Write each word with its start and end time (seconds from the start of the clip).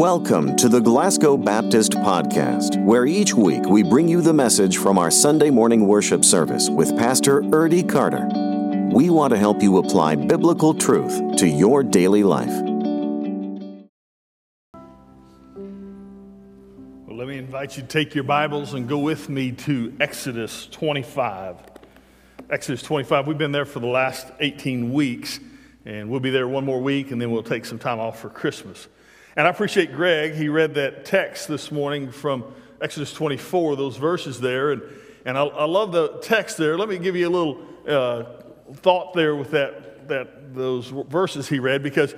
Welcome 0.00 0.56
to 0.56 0.70
the 0.70 0.80
Glasgow 0.80 1.36
Baptist 1.36 1.92
Podcast, 1.92 2.82
where 2.86 3.04
each 3.04 3.34
week 3.34 3.66
we 3.66 3.82
bring 3.82 4.08
you 4.08 4.22
the 4.22 4.32
message 4.32 4.78
from 4.78 4.96
our 4.96 5.10
Sunday 5.10 5.50
morning 5.50 5.86
worship 5.86 6.24
service 6.24 6.70
with 6.70 6.96
Pastor 6.96 7.42
Erdy 7.42 7.86
Carter. 7.86 8.26
We 8.94 9.10
want 9.10 9.34
to 9.34 9.38
help 9.38 9.62
you 9.62 9.76
apply 9.76 10.14
biblical 10.14 10.72
truth 10.72 11.36
to 11.36 11.46
your 11.46 11.82
daily 11.82 12.22
life. 12.22 12.48
Well, 17.04 17.18
let 17.18 17.28
me 17.28 17.36
invite 17.36 17.76
you 17.76 17.82
to 17.82 17.88
take 17.88 18.14
your 18.14 18.24
Bibles 18.24 18.72
and 18.72 18.88
go 18.88 18.96
with 18.96 19.28
me 19.28 19.52
to 19.52 19.94
Exodus 20.00 20.66
25. 20.68 21.58
Exodus 22.48 22.80
25, 22.80 23.26
we've 23.26 23.36
been 23.36 23.52
there 23.52 23.66
for 23.66 23.80
the 23.80 23.86
last 23.86 24.28
18 24.40 24.94
weeks, 24.94 25.40
and 25.84 26.08
we'll 26.08 26.20
be 26.20 26.30
there 26.30 26.48
one 26.48 26.64
more 26.64 26.80
week, 26.80 27.10
and 27.10 27.20
then 27.20 27.30
we'll 27.30 27.42
take 27.42 27.66
some 27.66 27.78
time 27.78 28.00
off 28.00 28.18
for 28.18 28.30
Christmas. 28.30 28.88
And 29.36 29.46
I 29.46 29.50
appreciate 29.50 29.92
Greg. 29.92 30.34
He 30.34 30.48
read 30.48 30.74
that 30.74 31.04
text 31.04 31.46
this 31.46 31.70
morning 31.70 32.10
from 32.10 32.44
Exodus 32.80 33.12
24, 33.12 33.76
those 33.76 33.96
verses 33.96 34.40
there. 34.40 34.72
And, 34.72 34.82
and 35.24 35.38
I, 35.38 35.44
I 35.44 35.64
love 35.66 35.92
the 35.92 36.18
text 36.20 36.56
there. 36.56 36.76
Let 36.76 36.88
me 36.88 36.98
give 36.98 37.14
you 37.14 37.28
a 37.28 37.30
little 37.30 37.62
uh, 37.86 38.24
thought 38.74 39.14
there 39.14 39.36
with 39.36 39.52
that, 39.52 40.08
that, 40.08 40.54
those 40.54 40.88
verses 40.88 41.48
he 41.48 41.60
read, 41.60 41.84
because 41.84 42.12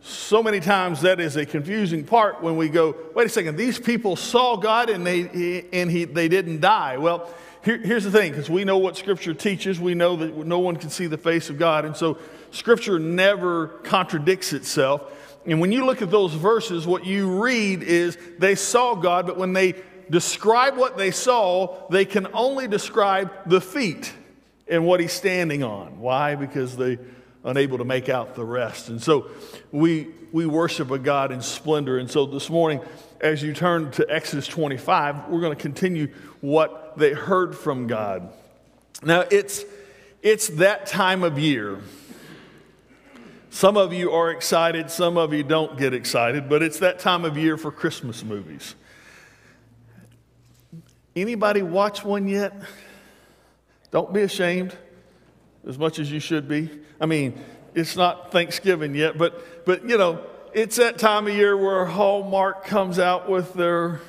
so 0.00 0.42
many 0.42 0.60
times 0.60 1.02
that 1.02 1.20
is 1.20 1.36
a 1.36 1.44
confusing 1.44 2.04
part 2.04 2.42
when 2.42 2.56
we 2.56 2.70
go, 2.70 2.96
wait 3.14 3.26
a 3.26 3.28
second, 3.28 3.56
these 3.56 3.78
people 3.78 4.16
saw 4.16 4.56
God 4.56 4.88
and 4.88 5.06
they, 5.06 5.66
and 5.74 5.90
he, 5.90 6.04
they 6.04 6.28
didn't 6.28 6.60
die. 6.62 6.96
Well, 6.96 7.28
here, 7.64 7.76
here's 7.76 8.04
the 8.04 8.10
thing, 8.10 8.32
because 8.32 8.48
we 8.48 8.64
know 8.64 8.78
what 8.78 8.96
Scripture 8.96 9.34
teaches. 9.34 9.78
We 9.78 9.94
know 9.94 10.16
that 10.16 10.34
no 10.46 10.60
one 10.60 10.76
can 10.76 10.88
see 10.88 11.06
the 11.06 11.18
face 11.18 11.50
of 11.50 11.58
God. 11.58 11.84
And 11.84 11.94
so 11.94 12.16
Scripture 12.50 12.98
never 12.98 13.68
contradicts 13.82 14.54
itself. 14.54 15.12
And 15.46 15.60
when 15.60 15.72
you 15.72 15.84
look 15.84 16.02
at 16.02 16.10
those 16.10 16.34
verses, 16.34 16.86
what 16.86 17.06
you 17.06 17.42
read 17.42 17.82
is 17.82 18.18
they 18.38 18.54
saw 18.54 18.94
God, 18.94 19.26
but 19.26 19.36
when 19.36 19.52
they 19.52 19.74
describe 20.10 20.76
what 20.76 20.96
they 20.96 21.10
saw, 21.10 21.88
they 21.88 22.04
can 22.04 22.26
only 22.32 22.68
describe 22.68 23.30
the 23.46 23.60
feet 23.60 24.12
and 24.68 24.84
what 24.84 25.00
he's 25.00 25.12
standing 25.12 25.62
on. 25.62 26.00
Why? 26.00 26.34
Because 26.34 26.76
they 26.76 26.98
unable 27.44 27.78
to 27.78 27.84
make 27.84 28.08
out 28.08 28.34
the 28.34 28.44
rest. 28.44 28.88
And 28.88 29.00
so 29.00 29.30
we 29.70 30.08
we 30.32 30.44
worship 30.44 30.90
a 30.90 30.98
God 30.98 31.32
in 31.32 31.40
splendor. 31.40 31.98
And 31.98 32.10
so 32.10 32.26
this 32.26 32.50
morning, 32.50 32.80
as 33.20 33.42
you 33.42 33.54
turn 33.54 33.90
to 33.92 34.06
Exodus 34.12 34.46
25, 34.46 35.28
we're 35.28 35.40
going 35.40 35.56
to 35.56 35.62
continue 35.62 36.08
what 36.40 36.98
they 36.98 37.12
heard 37.12 37.56
from 37.56 37.86
God. 37.86 38.28
Now 39.02 39.24
it's 39.30 39.64
it's 40.22 40.48
that 40.48 40.86
time 40.86 41.22
of 41.22 41.38
year. 41.38 41.78
Some 43.56 43.78
of 43.78 43.94
you 43.94 44.12
are 44.12 44.30
excited, 44.30 44.90
some 44.90 45.16
of 45.16 45.32
you 45.32 45.42
don't 45.42 45.78
get 45.78 45.94
excited, 45.94 46.46
but 46.46 46.62
it's 46.62 46.80
that 46.80 46.98
time 46.98 47.24
of 47.24 47.38
year 47.38 47.56
for 47.56 47.72
Christmas 47.72 48.22
movies. 48.22 48.74
Anybody 51.16 51.62
watch 51.62 52.04
one 52.04 52.28
yet? 52.28 52.52
Don't 53.90 54.12
be 54.12 54.20
ashamed 54.20 54.76
as 55.66 55.78
much 55.78 55.98
as 55.98 56.12
you 56.12 56.20
should 56.20 56.46
be. 56.46 56.68
I 57.00 57.06
mean, 57.06 57.42
it's 57.74 57.96
not 57.96 58.30
Thanksgiving 58.30 58.94
yet, 58.94 59.16
but 59.16 59.64
but 59.64 59.88
you 59.88 59.96
know, 59.96 60.26
it's 60.52 60.76
that 60.76 60.98
time 60.98 61.26
of 61.26 61.32
year 61.32 61.56
where 61.56 61.86
Hallmark 61.86 62.66
comes 62.66 62.98
out 62.98 63.26
with 63.26 63.54
their 63.54 64.02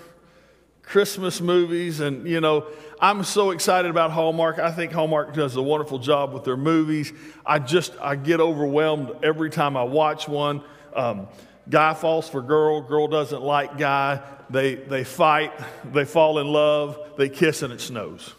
Christmas 0.81 1.39
movies 1.39 2.01
and 2.01 2.27
you 2.27 2.41
know, 2.41 2.67
I'm 2.99 3.23
so 3.23 3.51
excited 3.51 3.91
about 3.91 4.11
Hallmark. 4.11 4.57
I 4.57 4.71
think 4.71 4.91
Hallmark 4.91 5.35
does 5.35 5.55
a 5.55 5.61
wonderful 5.61 5.99
job 5.99 6.33
with 6.33 6.43
their 6.43 6.57
movies. 6.57 7.13
I 7.45 7.59
just 7.59 7.93
I 8.01 8.15
get 8.15 8.39
overwhelmed 8.39 9.23
every 9.23 9.51
time 9.51 9.77
I 9.77 9.83
watch 9.83 10.27
one. 10.27 10.63
Um, 10.95 11.27
guy 11.69 11.93
falls 11.93 12.27
for 12.27 12.41
girl, 12.41 12.81
girl 12.81 13.07
doesn't 13.07 13.41
like 13.41 13.77
guy. 13.77 14.21
They 14.49 14.75
they 14.75 15.03
fight, 15.03 15.51
they 15.93 16.05
fall 16.05 16.39
in 16.39 16.47
love, 16.47 16.97
they 17.17 17.29
kiss, 17.29 17.61
and 17.61 17.71
it 17.71 17.81
snows. 17.81 18.33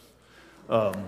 Um, 0.68 1.04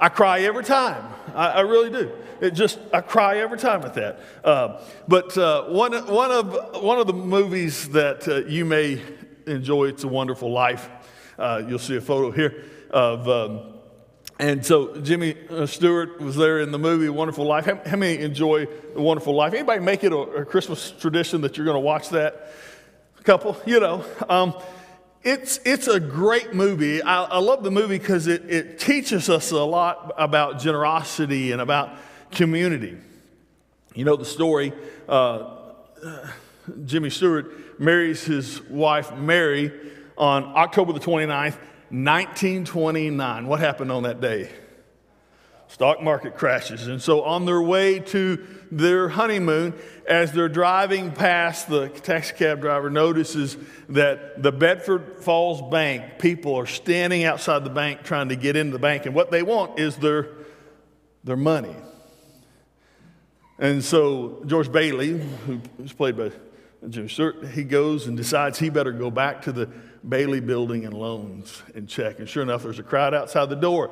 I 0.00 0.08
cry 0.08 0.40
every 0.40 0.64
time. 0.64 1.04
I, 1.34 1.48
I, 1.48 1.60
really 1.60 1.90
do. 1.90 2.10
It 2.40 2.52
just 2.52 2.78
I 2.94 3.02
cry 3.02 3.38
every 3.38 3.58
time 3.58 3.82
at 3.82 3.94
that. 3.94 4.20
Uh, 4.42 4.82
but 5.06 5.36
uh, 5.36 5.64
one 5.64 5.92
one 6.06 6.30
of 6.30 6.82
one 6.82 6.98
of 6.98 7.06
the 7.06 7.12
movies 7.12 7.90
that 7.90 8.26
uh, 8.26 8.36
you 8.48 8.64
may 8.64 9.02
enjoy, 9.46 9.88
"It's 9.88 10.04
a 10.04 10.08
Wonderful 10.08 10.50
Life." 10.50 10.88
Uh, 11.40 11.62
you'll 11.66 11.78
see 11.78 11.96
a 11.96 12.00
photo 12.02 12.30
here 12.30 12.64
of. 12.90 13.26
Um, 13.26 13.72
and 14.38 14.64
so 14.64 14.96
Jimmy 15.00 15.36
uh, 15.48 15.66
Stewart 15.66 16.20
was 16.20 16.36
there 16.36 16.60
in 16.60 16.70
the 16.70 16.78
movie 16.78 17.08
Wonderful 17.08 17.46
Life. 17.46 17.64
How, 17.64 17.80
how 17.84 17.96
many 17.96 18.22
enjoy 18.22 18.66
The 18.94 19.00
Wonderful 19.00 19.34
Life? 19.34 19.54
Anybody 19.54 19.80
make 19.80 20.04
it 20.04 20.12
a, 20.12 20.18
a 20.18 20.44
Christmas 20.44 20.90
tradition 20.92 21.40
that 21.42 21.56
you're 21.56 21.64
going 21.64 21.76
to 21.76 21.80
watch 21.80 22.10
that? 22.10 22.52
A 23.18 23.22
couple, 23.22 23.56
you 23.64 23.80
know. 23.80 24.04
Um, 24.28 24.54
it's, 25.22 25.60
it's 25.64 25.88
a 25.88 25.98
great 25.98 26.54
movie. 26.54 27.02
I, 27.02 27.24
I 27.24 27.38
love 27.38 27.62
the 27.62 27.70
movie 27.70 27.98
because 27.98 28.26
it, 28.26 28.50
it 28.50 28.78
teaches 28.78 29.30
us 29.30 29.50
a 29.50 29.64
lot 29.64 30.14
about 30.18 30.58
generosity 30.58 31.52
and 31.52 31.60
about 31.60 31.96
community. 32.30 32.98
You 33.94 34.04
know 34.04 34.16
the 34.16 34.24
story. 34.26 34.72
Uh, 35.08 35.56
Jimmy 36.84 37.10
Stewart 37.10 37.80
marries 37.80 38.24
his 38.24 38.62
wife 38.62 39.14
Mary 39.14 39.72
on 40.20 40.52
October 40.54 40.92
the 40.92 41.00
29th, 41.00 41.56
1929. 41.88 43.46
What 43.46 43.58
happened 43.58 43.90
on 43.90 44.04
that 44.04 44.20
day? 44.20 44.50
Stock 45.66 46.02
market 46.02 46.36
crashes. 46.36 46.88
And 46.88 47.00
so, 47.00 47.22
on 47.22 47.46
their 47.46 47.62
way 47.62 48.00
to 48.00 48.44
their 48.70 49.08
honeymoon, 49.08 49.72
as 50.06 50.32
they're 50.32 50.48
driving 50.48 51.12
past, 51.12 51.68
the 51.68 51.88
taxi 51.88 52.34
cab 52.34 52.60
driver 52.60 52.90
notices 52.90 53.56
that 53.88 54.42
the 54.42 54.52
Bedford 54.52 55.22
Falls 55.22 55.62
Bank, 55.70 56.18
people 56.18 56.56
are 56.56 56.66
standing 56.66 57.24
outside 57.24 57.64
the 57.64 57.70
bank 57.70 58.02
trying 58.02 58.28
to 58.28 58.36
get 58.36 58.56
into 58.56 58.72
the 58.72 58.80
bank, 58.80 59.06
and 59.06 59.14
what 59.14 59.30
they 59.30 59.42
want 59.42 59.78
is 59.78 59.96
their, 59.96 60.28
their 61.24 61.36
money. 61.36 61.74
And 63.58 63.82
so, 63.82 64.42
George 64.46 64.70
Bailey, 64.70 65.20
who's 65.78 65.92
played 65.92 66.16
by 66.16 66.32
Jim 66.88 67.08
Stewart, 67.08 67.46
he 67.50 67.62
goes 67.62 68.06
and 68.06 68.16
decides 68.16 68.58
he 68.58 68.70
better 68.70 68.92
go 68.92 69.10
back 69.10 69.42
to 69.42 69.52
the 69.52 69.70
Bailey 70.08 70.40
Building 70.40 70.84
and 70.84 70.94
Loans 70.94 71.62
and 71.74 71.88
check. 71.88 72.18
And 72.18 72.28
sure 72.28 72.42
enough, 72.42 72.62
there's 72.62 72.78
a 72.78 72.82
crowd 72.82 73.14
outside 73.14 73.48
the 73.48 73.56
door. 73.56 73.90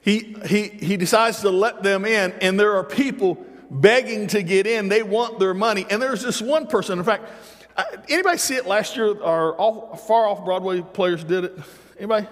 He, 0.00 0.36
he, 0.46 0.68
he 0.68 0.96
decides 0.96 1.40
to 1.40 1.50
let 1.50 1.82
them 1.82 2.04
in, 2.04 2.32
and 2.40 2.58
there 2.58 2.74
are 2.76 2.84
people 2.84 3.36
begging 3.70 4.26
to 4.28 4.42
get 4.42 4.66
in. 4.66 4.88
They 4.88 5.02
want 5.02 5.38
their 5.38 5.54
money. 5.54 5.86
And 5.90 6.00
there's 6.00 6.22
this 6.22 6.40
one 6.40 6.66
person, 6.66 6.98
in 6.98 7.04
fact, 7.04 7.30
anybody 8.08 8.38
see 8.38 8.56
it 8.56 8.66
last 8.66 8.96
year? 8.96 9.22
Our 9.22 9.96
far 9.96 10.26
off 10.26 10.44
Broadway 10.44 10.80
players 10.80 11.24
did 11.24 11.44
it. 11.44 11.58
Anybody? 11.98 12.26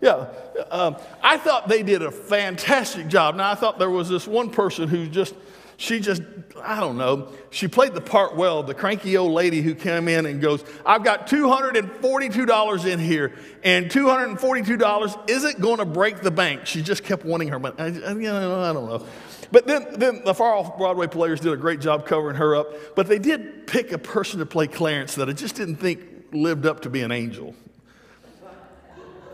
Yeah. 0.00 0.26
Um, 0.70 0.96
I 1.22 1.38
thought 1.38 1.68
they 1.68 1.82
did 1.82 2.02
a 2.02 2.10
fantastic 2.10 3.08
job. 3.08 3.36
Now, 3.36 3.50
I 3.50 3.54
thought 3.54 3.78
there 3.78 3.90
was 3.90 4.08
this 4.08 4.26
one 4.26 4.50
person 4.50 4.88
who 4.88 5.06
just 5.06 5.34
she 5.76 6.00
just, 6.00 6.22
I 6.62 6.80
don't 6.80 6.96
know, 6.96 7.28
she 7.50 7.68
played 7.68 7.94
the 7.94 8.00
part 8.00 8.36
well. 8.36 8.62
The 8.62 8.74
cranky 8.74 9.16
old 9.16 9.32
lady 9.32 9.62
who 9.62 9.74
came 9.74 10.08
in 10.08 10.26
and 10.26 10.40
goes, 10.40 10.64
I've 10.84 11.04
got 11.04 11.26
$242 11.26 12.86
in 12.86 12.98
here, 12.98 13.32
and 13.64 13.86
$242 13.90 15.30
isn't 15.30 15.60
going 15.60 15.78
to 15.78 15.84
break 15.84 16.20
the 16.20 16.30
bank. 16.30 16.66
She 16.66 16.82
just 16.82 17.04
kept 17.04 17.24
wanting 17.24 17.48
her 17.48 17.58
money. 17.58 17.74
I, 17.78 17.90
know, 17.90 18.62
I 18.62 18.72
don't 18.72 18.88
know. 18.88 19.06
But 19.50 19.66
then, 19.66 19.86
then 19.92 20.24
the 20.24 20.34
far 20.34 20.54
off 20.54 20.78
Broadway 20.78 21.06
players 21.06 21.40
did 21.40 21.52
a 21.52 21.56
great 21.56 21.80
job 21.80 22.06
covering 22.06 22.36
her 22.36 22.56
up. 22.56 22.96
But 22.96 23.06
they 23.06 23.18
did 23.18 23.66
pick 23.66 23.92
a 23.92 23.98
person 23.98 24.38
to 24.38 24.46
play 24.46 24.66
Clarence 24.66 25.16
that 25.16 25.28
I 25.28 25.32
just 25.32 25.56
didn't 25.56 25.76
think 25.76 26.00
lived 26.32 26.64
up 26.64 26.80
to 26.80 26.90
be 26.90 27.02
an 27.02 27.12
angel. 27.12 27.54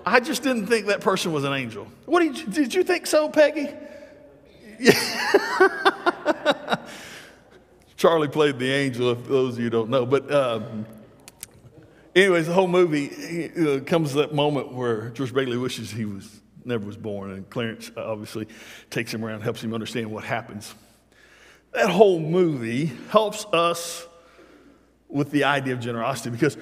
I 0.04 0.20
just 0.20 0.42
didn't 0.42 0.66
think 0.66 0.86
that 0.86 1.00
person 1.02 1.32
was 1.32 1.44
an 1.44 1.52
angel. 1.52 1.86
What 2.06 2.20
did 2.20 2.38
you, 2.38 2.46
did 2.46 2.74
you 2.74 2.82
think 2.82 3.06
so, 3.06 3.28
Peggy? 3.28 3.68
Charlie 7.96 8.28
played 8.28 8.58
the 8.58 8.70
angel, 8.70 9.10
if 9.10 9.26
those 9.26 9.54
of 9.54 9.60
you 9.60 9.70
don't 9.70 9.90
know. 9.90 10.06
But, 10.06 10.32
um, 10.32 10.86
anyways, 12.14 12.46
the 12.46 12.52
whole 12.52 12.68
movie 12.68 13.80
comes 13.80 14.12
to 14.12 14.18
that 14.18 14.32
moment 14.32 14.72
where 14.72 15.10
George 15.10 15.34
Bailey 15.34 15.56
wishes 15.56 15.90
he 15.90 16.04
was 16.04 16.40
never 16.64 16.86
was 16.86 16.96
born, 16.96 17.32
and 17.32 17.48
Clarence 17.50 17.90
uh, 17.96 18.04
obviously 18.04 18.46
takes 18.90 19.12
him 19.12 19.24
around, 19.24 19.40
helps 19.40 19.64
him 19.64 19.74
understand 19.74 20.10
what 20.10 20.22
happens. 20.22 20.74
That 21.72 21.90
whole 21.90 22.20
movie 22.20 22.92
helps 23.10 23.46
us 23.46 24.06
with 25.08 25.30
the 25.30 25.44
idea 25.44 25.72
of 25.72 25.80
generosity 25.80 26.30
because 26.30 26.56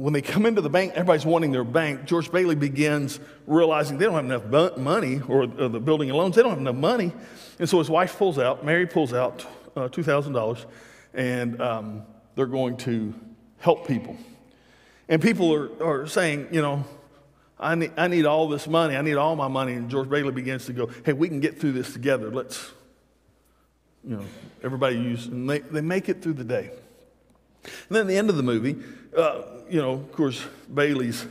when 0.00 0.14
they 0.14 0.22
come 0.22 0.46
into 0.46 0.62
the 0.62 0.70
bank, 0.70 0.92
everybody's 0.94 1.26
wanting 1.26 1.52
their 1.52 1.62
bank. 1.62 2.06
George 2.06 2.32
Bailey 2.32 2.54
begins 2.54 3.20
realizing 3.46 3.98
they 3.98 4.06
don't 4.06 4.30
have 4.30 4.46
enough 4.46 4.78
money, 4.78 5.20
or 5.28 5.42
uh, 5.42 5.68
the 5.68 5.78
building 5.78 6.08
and 6.08 6.16
loans, 6.16 6.36
they 6.36 6.40
don't 6.40 6.52
have 6.52 6.58
enough 6.58 6.74
money. 6.74 7.12
And 7.58 7.68
so 7.68 7.78
his 7.78 7.90
wife 7.90 8.16
pulls 8.16 8.38
out, 8.38 8.64
Mary 8.64 8.86
pulls 8.86 9.12
out 9.12 9.44
uh, 9.76 9.88
$2,000, 9.88 10.64
and 11.12 11.60
um, 11.60 12.02
they're 12.34 12.46
going 12.46 12.78
to 12.78 13.14
help 13.58 13.86
people. 13.86 14.16
And 15.06 15.20
people 15.20 15.52
are, 15.52 15.82
are 15.84 16.06
saying, 16.06 16.48
you 16.50 16.62
know, 16.62 16.82
I 17.58 17.74
need, 17.74 17.92
I 17.98 18.08
need 18.08 18.24
all 18.24 18.48
this 18.48 18.66
money. 18.66 18.96
I 18.96 19.02
need 19.02 19.16
all 19.16 19.36
my 19.36 19.48
money. 19.48 19.74
And 19.74 19.90
George 19.90 20.08
Bailey 20.08 20.32
begins 20.32 20.64
to 20.64 20.72
go, 20.72 20.88
hey, 21.04 21.12
we 21.12 21.28
can 21.28 21.40
get 21.40 21.60
through 21.60 21.72
this 21.72 21.92
together. 21.92 22.30
Let's, 22.30 22.70
you 24.02 24.16
know, 24.16 24.24
everybody 24.62 24.96
use, 24.96 25.26
and 25.26 25.50
they, 25.50 25.58
they 25.58 25.82
make 25.82 26.08
it 26.08 26.22
through 26.22 26.34
the 26.34 26.44
day. 26.44 26.70
And 27.64 27.90
then 27.90 28.00
at 28.02 28.06
the 28.06 28.16
end 28.16 28.30
of 28.30 28.38
the 28.38 28.42
movie, 28.42 28.76
uh, 29.14 29.42
you 29.70 29.80
know, 29.80 29.92
of 29.92 30.12
course, 30.12 30.44
Bailey's 30.72 31.26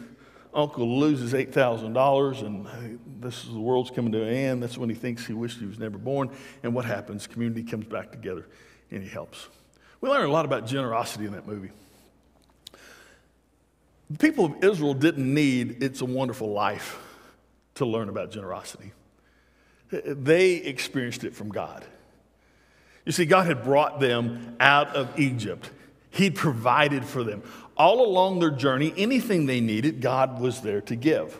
uncle 0.54 1.00
loses 1.00 1.34
$8,000 1.34 2.46
and 2.46 3.00
this 3.20 3.44
is 3.44 3.52
the 3.52 3.60
world's 3.60 3.92
coming 3.92 4.12
to 4.14 4.24
an 4.24 4.34
end. 4.34 4.64
That's 4.64 4.78
when 4.78 4.90
he 4.90 4.96
thinks 4.96 5.26
he 5.26 5.34
wished 5.34 5.60
he 5.60 5.66
was 5.66 5.80
never 5.80 5.98
born. 5.98 6.30
And 6.64 6.74
what 6.74 6.86
happens? 6.86 7.28
Community 7.28 7.64
comes 7.64 7.86
back 7.86 8.12
together 8.12 8.48
and 8.92 9.04
he 9.04 9.10
helps. 9.10 9.48
We 10.02 10.10
learn 10.10 10.26
a 10.26 10.32
lot 10.32 10.46
about 10.46 10.66
generosity 10.66 11.26
in 11.26 11.34
that 11.34 11.46
movie. 11.46 11.72
The 14.10 14.18
people 14.18 14.46
of 14.46 14.64
Israel 14.64 14.94
didn't 14.94 15.32
need 15.32 15.84
It's 15.84 16.02
a 16.02 16.06
Wonderful 16.06 16.52
Life 16.52 16.98
to 17.76 17.86
learn 17.86 18.10
about 18.10 18.32
generosity. 18.32 18.94
They 19.92 20.56
experienced 20.56 21.24
it 21.24 21.36
from 21.36 21.50
God. 21.50 21.86
You 23.06 23.12
see, 23.12 23.26
God 23.26 23.48
had 23.48 23.64
brought 23.64 24.00
them 24.00 24.56
out 24.60 24.96
of 24.96 25.20
Egypt. 25.20 25.70
He'd 26.12 26.36
provided 26.36 27.06
for 27.06 27.24
them. 27.24 27.44
All 27.78 28.06
along 28.06 28.40
their 28.40 28.52
journey, 28.52 28.94
anything 28.98 29.46
they 29.46 29.62
needed, 29.62 30.02
God 30.02 30.40
was 30.40 30.62
there 30.62 30.82
to 30.82 30.96
give. 30.96 31.40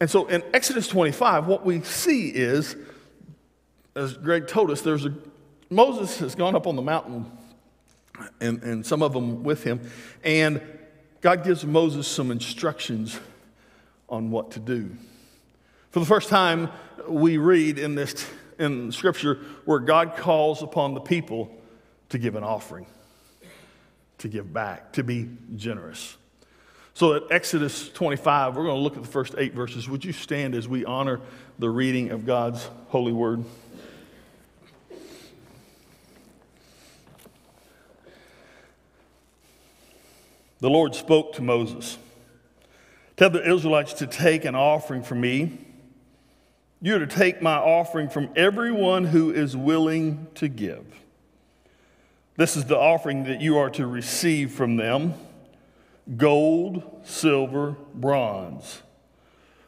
And 0.00 0.10
so 0.10 0.26
in 0.26 0.42
Exodus 0.52 0.88
25, 0.88 1.46
what 1.46 1.64
we 1.64 1.82
see 1.82 2.28
is, 2.28 2.76
as 3.94 4.14
Greg 4.14 4.48
told 4.48 4.70
us, 4.70 4.82
there's 4.82 5.06
a, 5.06 5.14
Moses 5.70 6.18
has 6.18 6.34
gone 6.34 6.54
up 6.54 6.66
on 6.66 6.76
the 6.76 6.82
mountain, 6.82 7.30
and, 8.40 8.62
and 8.62 8.84
some 8.84 9.02
of 9.02 9.12
them 9.12 9.42
with 9.42 9.64
him, 9.64 9.80
and 10.22 10.60
God 11.20 11.44
gives 11.44 11.64
Moses 11.64 12.06
some 12.06 12.30
instructions 12.30 13.18
on 14.08 14.30
what 14.30 14.50
to 14.52 14.60
do. 14.60 14.90
For 15.90 16.00
the 16.00 16.06
first 16.06 16.28
time, 16.28 16.68
we 17.08 17.36
read 17.36 17.78
in 17.78 17.94
this 17.94 18.26
in 18.58 18.92
Scripture 18.92 19.38
where 19.64 19.78
God 19.78 20.16
calls 20.16 20.62
upon 20.62 20.94
the 20.94 21.00
people 21.00 21.50
to 22.10 22.18
give 22.18 22.34
an 22.34 22.44
offering, 22.44 22.86
to 24.18 24.28
give 24.28 24.52
back, 24.52 24.92
to 24.92 25.02
be 25.02 25.28
generous. 25.56 26.16
So 26.94 27.14
at 27.14 27.22
Exodus 27.30 27.88
25, 27.90 28.56
we're 28.56 28.64
going 28.64 28.76
to 28.76 28.82
look 28.82 28.96
at 28.96 29.02
the 29.02 29.08
first 29.08 29.34
eight 29.38 29.54
verses. 29.54 29.88
Would 29.88 30.04
you 30.04 30.12
stand 30.12 30.54
as 30.54 30.68
we 30.68 30.84
honor 30.84 31.20
the 31.58 31.70
reading 31.70 32.10
of 32.10 32.26
God's 32.26 32.68
holy 32.88 33.12
word? 33.12 33.44
The 40.60 40.70
Lord 40.70 40.94
spoke 40.94 41.34
to 41.34 41.42
Moses 41.42 41.98
Tell 43.16 43.30
the 43.30 43.48
Israelites 43.48 43.94
to 43.94 44.06
take 44.06 44.44
an 44.44 44.54
offering 44.54 45.02
from 45.02 45.20
me 45.20 45.58
you 46.84 46.96
are 46.96 46.98
to 46.98 47.06
take 47.06 47.40
my 47.40 47.54
offering 47.54 48.08
from 48.08 48.28
everyone 48.34 49.04
who 49.04 49.30
is 49.30 49.56
willing 49.56 50.26
to 50.34 50.48
give. 50.48 50.84
This 52.36 52.56
is 52.56 52.64
the 52.64 52.78
offering 52.78 53.24
that 53.24 53.40
you 53.40 53.58
are 53.58 53.70
to 53.70 53.86
receive 53.86 54.52
from 54.52 54.76
them 54.76 55.14
gold, 56.16 57.00
silver, 57.04 57.76
bronze, 57.94 58.82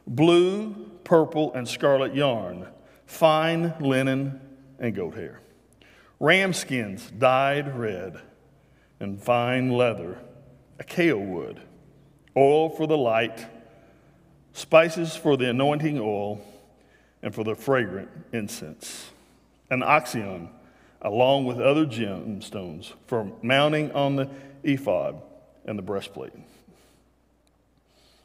blue, 0.06 0.74
purple, 1.04 1.52
and 1.52 1.68
scarlet 1.68 2.14
yarn, 2.14 2.66
fine 3.06 3.74
linen, 3.80 4.40
and 4.78 4.94
goat 4.94 5.14
hair, 5.14 5.40
ram 6.18 6.52
skins 6.52 7.10
dyed 7.18 7.76
red, 7.78 8.20
and 8.98 9.22
fine 9.22 9.70
leather, 9.70 10.18
acacia 10.78 11.16
wood, 11.16 11.60
oil 12.36 12.70
for 12.70 12.86
the 12.86 12.96
light, 12.96 13.46
spices 14.54 15.14
for 15.14 15.36
the 15.36 15.50
anointing 15.50 16.00
oil 16.00 16.40
and 17.22 17.34
for 17.34 17.44
the 17.44 17.54
fragrant 17.54 18.08
incense. 18.32 19.10
An 19.70 19.82
onyx, 19.82 20.14
along 21.04 21.44
with 21.44 21.60
other 21.60 21.84
gemstones, 21.84 22.92
for 23.06 23.30
mounting 23.42 23.92
on 23.92 24.16
the 24.16 24.28
ephod 24.64 25.20
and 25.66 25.78
the 25.78 25.82
breastplate. 25.82 26.32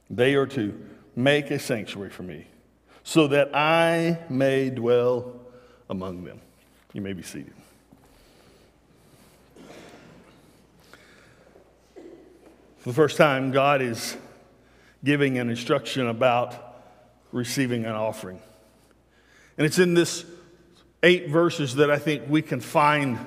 They 0.10 0.34
are 0.36 0.48
to 0.48 0.80
make 1.16 1.52
a 1.52 1.60
sanctuary 1.60 2.10
for 2.10 2.24
me, 2.24 2.48
so 3.04 3.28
that 3.28 3.54
I 3.54 4.20
may 4.30 4.70
dwell 4.70 5.40
among 5.90 6.24
them. 6.24 6.40
You 6.94 7.02
may 7.02 7.14
be 7.14 7.22
seated. 7.22 7.54
For 12.78 12.90
the 12.90 12.94
first 12.94 13.18
time, 13.18 13.52
God 13.52 13.82
is 13.82 14.16
giving 15.04 15.38
an 15.38 15.50
instruction 15.50 16.08
about 16.08 16.56
receiving 17.34 17.84
an 17.86 17.92
offering. 17.92 18.42
And 19.58 19.66
it's 19.66 19.80
in 19.80 19.94
this 19.94 20.26
eight 21.04 21.30
verses 21.30 21.76
that 21.76 21.90
I 21.90 21.98
think 21.98 22.24
we 22.28 22.42
can 22.42 22.60
find 22.60 23.18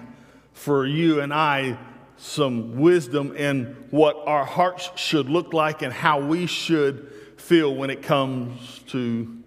for 0.52 0.86
you 0.86 1.20
and 1.20 1.32
I 1.32 1.78
some 2.16 2.78
wisdom 2.78 3.34
in 3.34 3.76
what 3.90 4.16
our 4.26 4.44
hearts 4.44 4.90
should 4.96 5.28
look 5.28 5.52
like 5.52 5.82
and 5.82 5.92
how 5.92 6.20
we 6.20 6.46
should 6.46 7.12
feel 7.36 7.74
when 7.74 7.90
it 7.90 8.02
comes 8.02 8.80
to, 8.88 9.42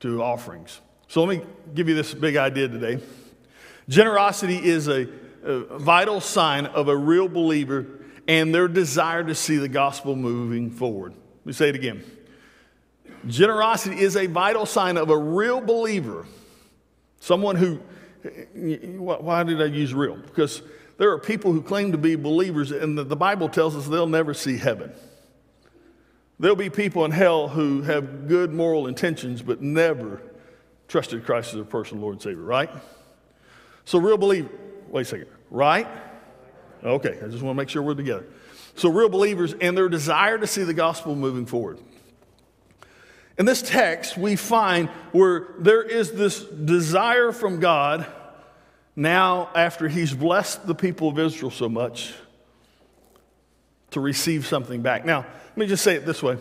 to 0.00 0.22
offerings. 0.22 0.80
So 1.06 1.22
let 1.22 1.38
me 1.38 1.44
give 1.74 1.88
you 1.88 1.94
this 1.94 2.12
big 2.12 2.36
idea 2.36 2.68
today. 2.68 3.00
Generosity 3.88 4.56
is 4.56 4.88
a, 4.88 5.08
a 5.44 5.78
vital 5.78 6.20
sign 6.20 6.66
of 6.66 6.88
a 6.88 6.96
real 6.96 7.28
believer 7.28 7.86
and 8.26 8.54
their 8.54 8.68
desire 8.68 9.24
to 9.24 9.34
see 9.34 9.56
the 9.56 9.68
gospel 9.68 10.16
moving 10.16 10.70
forward. 10.70 11.12
Let 11.12 11.46
me 11.46 11.52
say 11.52 11.68
it 11.68 11.74
again. 11.74 12.04
Generosity 13.26 13.98
is 13.98 14.16
a 14.16 14.26
vital 14.26 14.66
sign 14.66 14.96
of 14.96 15.10
a 15.10 15.16
real 15.16 15.60
believer. 15.60 16.26
Someone 17.20 17.56
who, 17.56 17.80
why 18.98 19.42
did 19.42 19.60
I 19.60 19.66
use 19.66 19.92
real? 19.94 20.16
Because 20.16 20.62
there 20.98 21.10
are 21.10 21.18
people 21.18 21.52
who 21.52 21.62
claim 21.62 21.92
to 21.92 21.98
be 21.98 22.16
believers, 22.16 22.70
and 22.72 22.98
the 22.98 23.16
Bible 23.16 23.48
tells 23.48 23.76
us 23.76 23.86
they'll 23.86 24.06
never 24.06 24.34
see 24.34 24.56
heaven. 24.56 24.92
There'll 26.40 26.56
be 26.56 26.70
people 26.70 27.04
in 27.04 27.10
hell 27.10 27.48
who 27.48 27.82
have 27.82 28.28
good 28.28 28.52
moral 28.52 28.86
intentions, 28.86 29.42
but 29.42 29.60
never 29.60 30.22
trusted 30.86 31.24
Christ 31.24 31.48
as 31.50 31.54
their 31.56 31.64
personal 31.64 32.02
Lord 32.02 32.14
and 32.14 32.22
Savior, 32.22 32.42
right? 32.42 32.70
So, 33.84 33.98
real 33.98 34.18
believer, 34.18 34.48
wait 34.88 35.02
a 35.02 35.04
second, 35.04 35.26
right? 35.50 35.86
Okay, 36.84 37.18
I 37.22 37.28
just 37.28 37.42
want 37.42 37.56
to 37.56 37.62
make 37.62 37.68
sure 37.68 37.82
we're 37.82 37.94
together. 37.94 38.26
So, 38.76 38.88
real 38.88 39.08
believers 39.08 39.54
and 39.60 39.76
their 39.76 39.88
desire 39.88 40.38
to 40.38 40.46
see 40.46 40.62
the 40.62 40.74
gospel 40.74 41.16
moving 41.16 41.46
forward. 41.46 41.80
In 43.38 43.46
this 43.46 43.62
text, 43.62 44.18
we 44.18 44.34
find 44.34 44.88
where 45.12 45.46
there 45.58 45.82
is 45.82 46.10
this 46.12 46.40
desire 46.42 47.30
from 47.30 47.60
God 47.60 48.06
now, 48.96 49.48
after 49.54 49.86
He's 49.86 50.12
blessed 50.12 50.66
the 50.66 50.74
people 50.74 51.08
of 51.08 51.20
Israel 51.20 51.52
so 51.52 51.68
much, 51.68 52.12
to 53.92 54.00
receive 54.00 54.44
something 54.44 54.82
back. 54.82 55.04
Now, 55.04 55.18
let 55.18 55.56
me 55.56 55.66
just 55.68 55.84
say 55.84 55.94
it 55.94 56.04
this 56.04 56.20
way. 56.20 56.36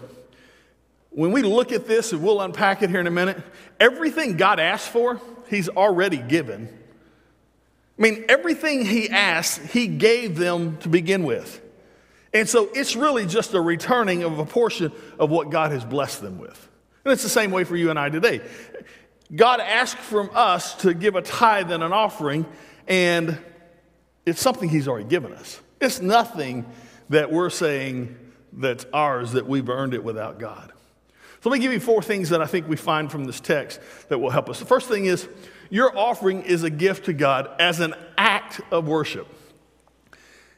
When 1.12 1.32
we 1.32 1.44
look 1.44 1.72
at 1.72 1.88
this, 1.88 2.14
and 2.14 2.24
we'll 2.24 2.42
unpack 2.42 2.82
it 2.82 2.90
here 2.90 3.00
in 3.00 3.06
a 3.06 3.12
minute, 3.12 3.38
everything 3.80 4.38
God 4.38 4.60
asked 4.60 4.90
for, 4.90 5.22
He's 5.52 5.70
already 5.70 6.18
given. 6.18 6.68
I 6.68 8.02
mean, 8.02 8.26
everything 8.28 8.84
He 8.84 9.08
asked, 9.08 9.62
He 9.62 9.86
gave 9.86 10.36
them 10.36 10.78
to 10.78 10.90
begin 10.90 11.26
with. 11.26 11.62
And 12.34 12.50
so 12.50 12.70
it's 12.74 12.96
really 12.96 13.28
just 13.28 13.54
a 13.54 13.62
returning 13.62 14.24
of 14.24 14.40
a 14.40 14.46
portion 14.46 14.92
of 15.20 15.30
what 15.30 15.52
God 15.52 15.72
has 15.72 15.86
blessed 15.86 16.22
them 16.22 16.40
with. 16.40 16.68
And 17.08 17.14
it's 17.14 17.24
the 17.24 17.30
same 17.30 17.52
way 17.52 17.64
for 17.64 17.78
you 17.78 17.90
and 17.90 17.98
I 17.98 18.10
today. 18.10 18.42
God 19.34 19.62
asked 19.62 19.98
from 19.98 20.30
us 20.34 20.74
to 20.82 20.94
give 20.94 21.16
a 21.16 21.22
tithe 21.22 21.72
and 21.72 21.82
an 21.82 21.94
offering, 21.94 22.46
and 22.86 23.38
it's 24.26 24.42
something 24.42 24.68
He's 24.68 24.90
already 24.90 25.08
given 25.08 25.32
us. 25.32 25.62
It's 25.80 26.02
nothing 26.02 26.70
that 27.08 27.32
we're 27.32 27.50
saying 27.50 28.18
that's 28.52 28.86
ours 28.92 29.32
that 29.32 29.48
we've 29.48 29.70
earned 29.70 29.94
it 29.94 30.04
without 30.04 30.38
God. 30.38 30.74
So 31.42 31.50
let 31.50 31.60
me 31.60 31.62
give 31.62 31.72
you 31.72 31.80
four 31.80 32.02
things 32.02 32.28
that 32.32 32.42
I 32.42 32.46
think 32.46 32.68
we 32.68 32.76
find 32.76 33.10
from 33.10 33.24
this 33.24 33.40
text 33.40 33.80
that 34.10 34.20
will 34.20 34.32
help 34.32 34.50
us. 34.50 34.60
The 34.60 34.66
first 34.66 34.90
thing 34.90 35.06
is 35.06 35.30
your 35.70 35.98
offering 35.98 36.42
is 36.42 36.64
a 36.64 36.70
gift 36.70 37.06
to 37.06 37.14
God 37.14 37.50
as 37.58 37.80
an 37.80 37.94
act 38.18 38.60
of 38.70 38.86
worship. 38.86 39.34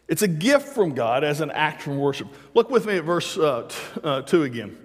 It's 0.08 0.24
a 0.24 0.28
gift 0.28 0.70
from 0.70 0.96
God 0.96 1.24
as 1.24 1.42
an 1.42 1.52
act 1.52 1.84
from 1.84 2.00
worship. 2.00 2.28
Look 2.56 2.72
with 2.72 2.88
me 2.88 2.98
at 2.98 3.04
verse 3.04 3.38
uh, 3.38 3.68
t- 3.70 4.02
uh, 4.04 4.24
2 4.24 4.42
again. 4.42 4.76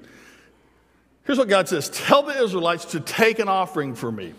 Here's 1.24 1.38
what 1.38 1.48
God 1.48 1.68
says 1.68 1.88
Tell 1.90 2.22
the 2.22 2.42
Israelites 2.42 2.86
to 2.86 3.00
take 3.00 3.38
an 3.38 3.48
offering 3.48 3.94
for 3.94 4.10
me. 4.10 4.34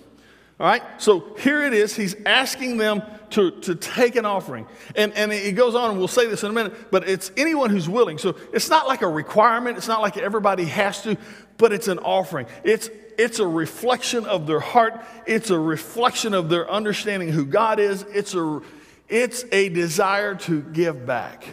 All 0.60 0.68
right? 0.68 0.84
So 1.00 1.36
here 1.40 1.64
it 1.64 1.74
is. 1.74 1.96
He's 1.96 2.16
asking 2.26 2.78
them 2.78 3.02
to, 3.32 3.52
to 3.52 3.76
take 3.76 4.16
an 4.16 4.26
offering. 4.26 4.66
And, 4.96 5.12
and 5.14 5.32
he 5.32 5.52
goes 5.52 5.76
on, 5.76 5.90
and 5.90 6.00
we'll 6.00 6.08
say 6.08 6.28
this 6.28 6.44
in 6.44 6.52
a 6.52 6.54
minute, 6.54 6.92
but 6.92 7.10
it's 7.10 7.30
anyone 7.36 7.70
who's 7.70 7.90
willing. 7.90 8.18
So 8.18 8.38
it's 8.54 8.70
not 8.70 8.88
like 8.88 9.02
a 9.02 9.08
requirement, 9.08 9.78
it's 9.78 9.90
not 9.90 10.02
like 10.02 10.18
everybody 10.18 10.64
has 10.66 11.02
to, 11.04 11.18
but 11.58 11.74
it's 11.74 11.90
an 11.90 12.00
offering. 12.00 12.48
It's, 12.64 12.90
it's 13.18 13.40
a 13.40 13.48
reflection 13.48 14.26
of 14.26 14.48
their 14.48 14.62
heart, 14.62 15.04
it's 15.26 15.50
a 15.50 15.60
reflection 15.60 16.34
of 16.34 16.48
their 16.48 16.70
understanding 16.72 17.30
who 17.30 17.46
God 17.46 17.80
is, 17.80 18.04
it's 18.04 18.34
a, 18.34 18.62
it's 19.10 19.44
a 19.52 19.68
desire 19.70 20.36
to 20.36 20.62
give 20.62 21.06
back. 21.06 21.46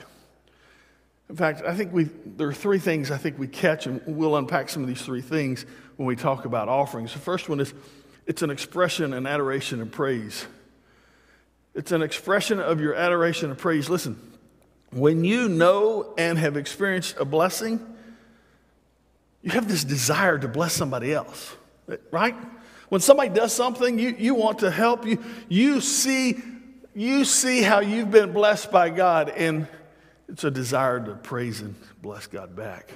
In 1.32 1.38
fact, 1.38 1.62
I 1.62 1.74
think 1.74 1.94
we, 1.94 2.10
there 2.36 2.46
are 2.46 2.52
three 2.52 2.78
things 2.78 3.10
I 3.10 3.16
think 3.16 3.38
we 3.38 3.46
catch, 3.46 3.86
and 3.86 4.02
we'll 4.04 4.36
unpack 4.36 4.68
some 4.68 4.82
of 4.82 4.88
these 4.88 5.00
three 5.00 5.22
things 5.22 5.64
when 5.96 6.06
we 6.06 6.14
talk 6.14 6.44
about 6.44 6.68
offerings. 6.68 7.14
The 7.14 7.20
first 7.20 7.48
one 7.48 7.58
is 7.58 7.72
it's 8.26 8.42
an 8.42 8.50
expression 8.50 9.14
and 9.14 9.26
adoration 9.26 9.80
and 9.80 9.90
praise. 9.90 10.46
It's 11.74 11.90
an 11.90 12.02
expression 12.02 12.60
of 12.60 12.82
your 12.82 12.94
adoration 12.94 13.48
and 13.48 13.58
praise. 13.58 13.88
Listen, 13.88 14.20
when 14.90 15.24
you 15.24 15.48
know 15.48 16.12
and 16.18 16.36
have 16.36 16.58
experienced 16.58 17.16
a 17.18 17.24
blessing, 17.24 17.80
you 19.40 19.52
have 19.52 19.68
this 19.68 19.84
desire 19.84 20.36
to 20.38 20.48
bless 20.48 20.74
somebody 20.74 21.14
else, 21.14 21.56
right? 22.10 22.36
When 22.90 23.00
somebody 23.00 23.30
does 23.30 23.54
something, 23.54 23.98
you, 23.98 24.14
you 24.18 24.34
want 24.34 24.58
to 24.58 24.70
help. 24.70 25.06
You, 25.06 25.24
you, 25.48 25.80
see, 25.80 26.42
you 26.94 27.24
see 27.24 27.62
how 27.62 27.80
you've 27.80 28.10
been 28.10 28.34
blessed 28.34 28.70
by 28.70 28.90
God, 28.90 29.30
and 29.30 29.66
it's 30.32 30.44
a 30.44 30.50
desire 30.50 30.98
to 30.98 31.14
praise 31.14 31.60
and 31.60 31.74
bless 32.00 32.26
God 32.26 32.56
back. 32.56 32.90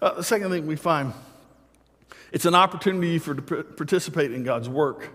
Uh, 0.00 0.14
the 0.14 0.22
second 0.22 0.50
thing 0.50 0.68
we 0.68 0.76
find, 0.76 1.12
it's 2.30 2.44
an 2.44 2.54
opportunity 2.54 3.18
for 3.18 3.34
to 3.34 3.42
participate 3.42 4.32
in 4.32 4.44
God's 4.44 4.68
work. 4.68 5.10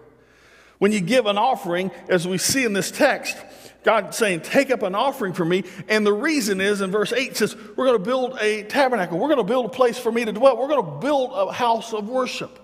When 0.80 0.92
you 0.92 1.00
give 1.00 1.26
an 1.26 1.38
offering, 1.38 1.92
as 2.10 2.28
we 2.28 2.38
see 2.38 2.66
in 2.66 2.74
this 2.74 2.92
text, 2.92 3.38
God 3.84 4.14
saying, 4.14 4.42
Take 4.42 4.70
up 4.70 4.84
an 4.84 4.96
offering 4.96 5.32
for 5.32 5.46
me. 5.46 5.64
And 5.88 6.06
the 6.06 6.12
reason 6.12 6.60
is 6.60 6.82
in 6.82 6.92
verse 6.92 7.14
8 7.14 7.38
says, 7.38 7.56
We're 7.56 7.86
going 7.86 8.00
to 8.00 8.04
build 8.04 8.38
a 8.42 8.64
tabernacle. 8.64 9.18
We're 9.18 9.30
going 9.30 9.38
to 9.38 9.46
build 9.46 9.68
a 9.68 9.70
place 9.70 9.98
for 9.98 10.12
me 10.12 10.26
to 10.26 10.34
dwell. 10.34 10.58
We're 10.58 10.68
going 10.68 10.86
to 10.86 11.00
build 11.00 11.32
a 11.34 11.54
house 11.54 11.94
of 11.94 12.10
worship. 12.10 12.60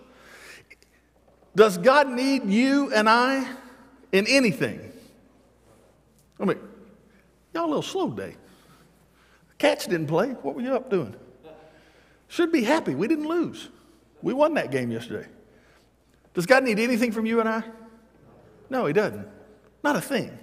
Does 1.55 1.77
God 1.77 2.09
need 2.09 2.45
you 2.45 2.93
and 2.93 3.07
I 3.07 3.47
in 4.11 4.27
anything? 4.27 4.91
I 6.37 6.43
mean, 6.43 6.59
y'all 7.53 7.65
a 7.65 7.67
little 7.67 7.81
slow 7.81 8.09
today. 8.09 8.35
Cats 9.61 9.85
didn't 9.85 10.07
play. 10.07 10.29
What 10.29 10.55
were 10.55 10.61
you 10.63 10.73
up 10.73 10.89
doing? 10.89 11.15
Should 12.29 12.51
be 12.51 12.63
happy. 12.63 12.95
We 12.95 13.07
didn't 13.07 13.27
lose. 13.27 13.69
We 14.23 14.33
won 14.33 14.55
that 14.55 14.71
game 14.71 14.89
yesterday. 14.89 15.27
Does 16.33 16.47
God 16.47 16.63
need 16.63 16.79
anything 16.79 17.11
from 17.11 17.27
you 17.27 17.39
and 17.39 17.47
I? 17.47 17.63
No, 18.71 18.87
He 18.87 18.93
doesn't. 18.93 19.27
Not 19.83 19.95
a 19.95 20.01
thing. 20.01 20.35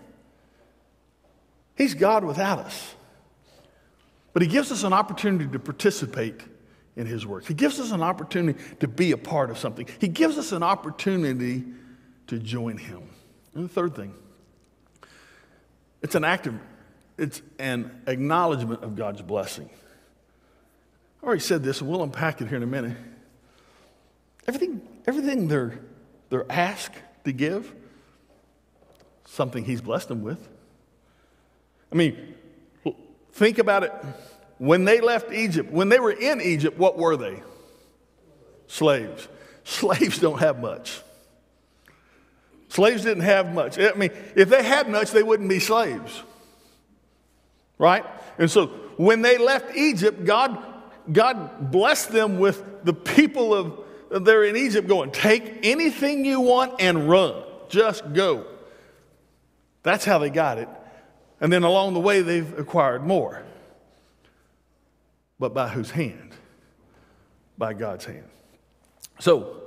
He's 1.77 1.95
God 1.95 2.23
without 2.23 2.61
us. 2.61 2.95
But 4.35 4.43
He 4.43 4.49
gives 4.49 4.71
us 4.71 4.85
an 4.85 4.93
opportunity 4.93 5.51
to 5.51 5.59
participate 5.59 6.41
in 6.95 7.09
His 7.09 7.27
work. 7.27 7.45
He 7.45 7.55
gives 7.55 7.81
us 7.81 7.91
an 7.91 8.05
opportunity 8.05 8.63
to 8.79 8.87
be 8.87 9.11
a 9.11 9.19
part 9.19 9.51
of 9.51 9.59
something. 9.59 9.89
He 9.99 10.07
gives 10.07 10.39
us 10.39 10.53
an 10.53 10.63
opportunity 10.63 11.65
to 12.29 12.39
join 12.39 12.77
Him. 12.77 13.03
And 13.57 13.65
the 13.65 13.69
third 13.69 13.97
thing, 13.97 14.15
it's 16.03 16.15
an 16.15 16.23
act 16.23 16.47
of, 16.47 16.55
it's 17.19 17.43
an 17.59 18.03
acknowledgement 18.07 18.83
of 18.83 18.97
God's 18.97 19.21
blessing. 19.21 19.69
I 21.23 21.27
already 21.27 21.41
said 21.41 21.65
this, 21.65 21.81
and 21.81 21.91
we'll 21.91 22.03
unpack 22.03 22.41
it 22.41 22.49
here 22.49 22.57
in 22.57 22.63
a 22.63 22.67
minute. 22.67 22.97
Everything, 24.47 24.81
everything 25.07 25.49
they're, 25.49 25.81
they're 26.31 26.51
asked 26.51 26.95
to 27.25 27.33
give, 27.33 27.75
something 29.27 29.65
he's 29.65 29.81
blessed 29.81 30.09
them 30.09 30.23
with. 30.23 30.49
I 31.93 31.97
mean, 31.97 32.35
think 33.33 33.59
about 33.59 33.83
it. 33.83 33.93
When 34.59 34.85
they 34.85 35.01
left 35.01 35.33
Egypt, 35.33 35.71
when 35.71 35.89
they 35.89 35.99
were 35.99 36.13
in 36.13 36.41
Egypt, 36.41 36.79
what 36.79 36.97
were 36.97 37.17
they? 37.17 37.43
Slaves. 38.69 39.29
Slaves 39.65 40.19
don't 40.19 40.39
have 40.39 40.61
much. 40.61 41.01
Slaves 42.69 43.03
didn't 43.03 43.25
have 43.25 43.53
much. 43.53 43.79
I 43.79 43.93
mean, 43.95 44.11
if 44.37 44.49
they 44.49 44.63
had 44.63 44.89
much, 44.89 45.11
they 45.11 45.23
wouldn't 45.23 45.49
be 45.49 45.59
slaves. 45.59 46.23
Right? 47.79 48.05
And 48.39 48.51
so 48.51 48.67
when 48.97 49.23
they 49.23 49.39
left 49.39 49.77
Egypt, 49.77 50.25
God, 50.25 50.63
God 51.11 51.71
blessed 51.71 52.11
them 52.11 52.39
with 52.39 52.85
the 52.85 52.93
people 52.93 53.55
of 53.55 53.85
there 54.11 54.45
in 54.45 54.57
Egypt 54.57 54.89
going, 54.89 55.11
take 55.11 55.61
anything 55.63 56.25
you 56.25 56.41
want 56.41 56.81
and 56.81 57.09
run. 57.09 57.43
Just 57.69 58.13
go. 58.13 58.47
That's 59.83 60.05
how 60.05 60.19
they 60.19 60.31
got 60.31 60.59
it. 60.59 60.69
And 61.41 61.53
then 61.53 61.63
along 61.63 61.95
the 61.95 62.01
way, 62.01 62.23
they've 62.23 62.59
acquired 62.59 63.07
more. 63.07 63.45
But 65.39 65.55
by 65.55 65.69
whose 65.69 65.91
hand? 65.91 66.33
By 67.57 67.75
God's 67.75 68.07
hand. 68.07 68.25
So, 69.21 69.63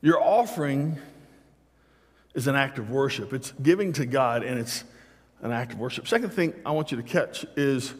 your 0.00 0.20
offering 0.20 0.98
is 2.34 2.46
an 2.46 2.56
act 2.56 2.78
of 2.78 2.90
worship. 2.90 3.32
It's 3.32 3.52
giving 3.62 3.92
to 3.94 4.06
God 4.06 4.42
and 4.42 4.58
it's 4.58 4.82
an 5.42 5.52
act 5.52 5.72
of 5.72 5.78
worship. 5.78 6.08
Second 6.08 6.30
thing 6.30 6.54
I 6.64 6.70
want 6.70 6.90
you 6.92 6.96
to 6.96 7.02
catch 7.02 7.44
is 7.56 7.92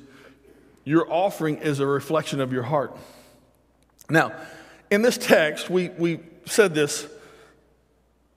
your 0.85 1.13
offering 1.13 1.59
is 1.59 1.81
a 1.81 1.87
reflection 1.87 2.41
of 2.41 2.53
your 2.53 2.63
heart. 2.63 2.97
Now, 4.09 4.33
in 4.91 5.03
this 5.03 5.19
text, 5.19 5.69
we, 5.69 5.91
we 5.91 6.21
said 6.47 6.75
this 6.75 7.07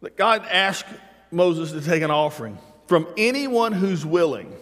that 0.01 0.17
God 0.17 0.45
asked 0.49 0.87
Moses 1.31 1.71
to 1.71 1.81
take 1.81 2.03
an 2.03 2.11
offering 2.11 2.57
from 2.87 3.07
anyone 3.17 3.71
who's 3.71 4.05
willing. 4.05 4.53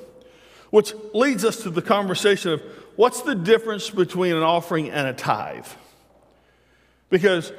Which 0.70 0.94
leads 1.14 1.46
us 1.46 1.64
to 1.64 1.70
the 1.70 1.82
conversation 1.82 2.54
of 2.54 2.62
what's 2.96 3.22
the 3.22 3.36
difference 3.36 3.90
between 3.90 4.36
an 4.36 4.42
offering 4.42 4.90
and 4.90 5.08
a 5.08 5.14
tithe? 5.14 5.68
Because 7.10 7.52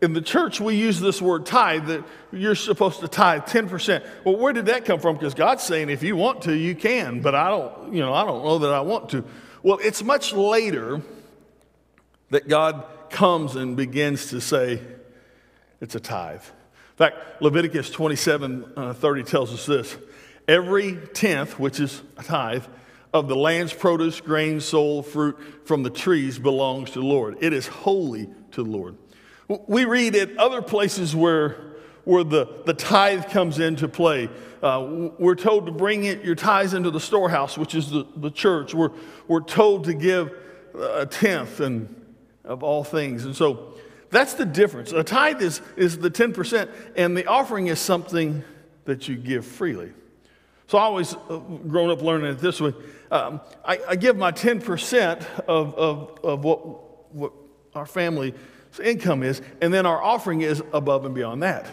in 0.00 0.12
the 0.12 0.20
church, 0.20 0.60
we 0.60 0.76
use 0.76 1.00
this 1.00 1.20
word 1.20 1.44
tithe 1.44 1.86
that 1.86 2.04
you're 2.32 2.54
supposed 2.54 3.00
to 3.00 3.08
tithe 3.08 3.42
10%. 3.42 4.06
Well, 4.24 4.36
where 4.36 4.52
did 4.52 4.66
that 4.66 4.84
come 4.84 5.00
from? 5.00 5.16
Because 5.16 5.34
God's 5.34 5.64
saying 5.64 5.90
if 5.90 6.02
you 6.02 6.14
want 6.16 6.42
to, 6.42 6.54
you 6.54 6.74
can, 6.74 7.20
but 7.20 7.34
I 7.34 7.50
don't, 7.50 7.92
you 7.92 8.00
know, 8.00 8.14
I 8.14 8.24
don't 8.24 8.44
know 8.44 8.58
that 8.58 8.72
I 8.72 8.80
want 8.80 9.10
to. 9.10 9.24
Well, 9.62 9.78
it's 9.82 10.02
much 10.02 10.32
later 10.32 11.02
that 12.30 12.48
God 12.48 12.84
comes 13.10 13.56
and 13.56 13.76
begins 13.76 14.30
to 14.30 14.40
say 14.40 14.80
it's 15.80 15.94
a 15.94 16.00
tithe. 16.00 16.42
In 16.42 16.96
fact, 16.96 17.42
Leviticus 17.42 17.90
27 17.90 18.72
uh, 18.76 18.92
30 18.92 19.22
tells 19.24 19.52
us 19.52 19.66
this 19.66 19.96
Every 20.46 20.96
tenth, 21.12 21.58
which 21.58 21.80
is 21.80 22.02
a 22.16 22.22
tithe, 22.22 22.64
of 23.12 23.28
the 23.28 23.36
land's 23.36 23.72
produce, 23.72 24.20
grain, 24.20 24.60
soul, 24.60 25.02
fruit 25.02 25.36
from 25.66 25.82
the 25.82 25.90
trees 25.90 26.38
belongs 26.38 26.90
to 26.90 27.00
the 27.00 27.06
Lord. 27.06 27.38
It 27.40 27.52
is 27.52 27.66
holy 27.66 28.28
to 28.52 28.62
the 28.62 28.70
Lord. 28.70 28.96
We 29.48 29.86
read 29.86 30.14
at 30.14 30.36
other 30.36 30.60
places 30.60 31.16
where, 31.16 31.56
where 32.04 32.22
the, 32.22 32.46
the 32.66 32.74
tithe 32.74 33.30
comes 33.30 33.58
into 33.58 33.88
play. 33.88 34.28
Uh, 34.62 35.12
we're 35.18 35.34
told 35.34 35.66
to 35.66 35.72
bring 35.72 36.04
it, 36.04 36.22
your 36.22 36.34
tithes 36.34 36.74
into 36.74 36.90
the 36.90 37.00
storehouse, 37.00 37.56
which 37.56 37.74
is 37.74 37.90
the, 37.90 38.06
the 38.16 38.30
church. 38.30 38.74
We're, 38.74 38.90
we're 39.26 39.42
told 39.42 39.84
to 39.84 39.94
give 39.94 40.32
a 40.78 41.06
tenth 41.06 41.60
and, 41.60 41.94
of 42.44 42.62
all 42.62 42.84
things. 42.84 43.24
And 43.24 43.34
so 43.34 43.74
that's 44.10 44.34
the 44.34 44.44
difference. 44.44 44.92
A 44.92 45.02
tithe 45.02 45.40
is, 45.40 45.62
is 45.76 45.98
the 45.98 46.10
10%, 46.10 46.68
and 46.96 47.16
the 47.16 47.26
offering 47.26 47.68
is 47.68 47.78
something 47.78 48.42
that 48.84 49.08
you 49.08 49.16
give 49.16 49.46
freely. 49.46 49.92
So 50.66 50.76
I 50.76 50.82
always 50.82 51.14
uh, 51.14 51.38
grown 51.38 51.90
up 51.90 52.02
learning 52.02 52.32
it 52.32 52.38
this 52.38 52.60
way. 52.60 52.74
Um, 53.10 53.40
I, 53.64 53.80
I, 53.88 53.96
give 53.96 54.18
my 54.18 54.32
10% 54.32 55.24
of, 55.46 55.74
of, 55.74 56.18
of 56.22 56.44
what, 56.44 57.14
what 57.14 57.32
our 57.74 57.86
family's 57.86 58.34
income 58.80 59.22
is, 59.22 59.42
and 59.60 59.72
then 59.72 59.86
our 59.86 60.02
offering 60.02 60.40
is 60.40 60.62
above 60.72 61.04
and 61.04 61.14
beyond 61.14 61.42
that. 61.42 61.66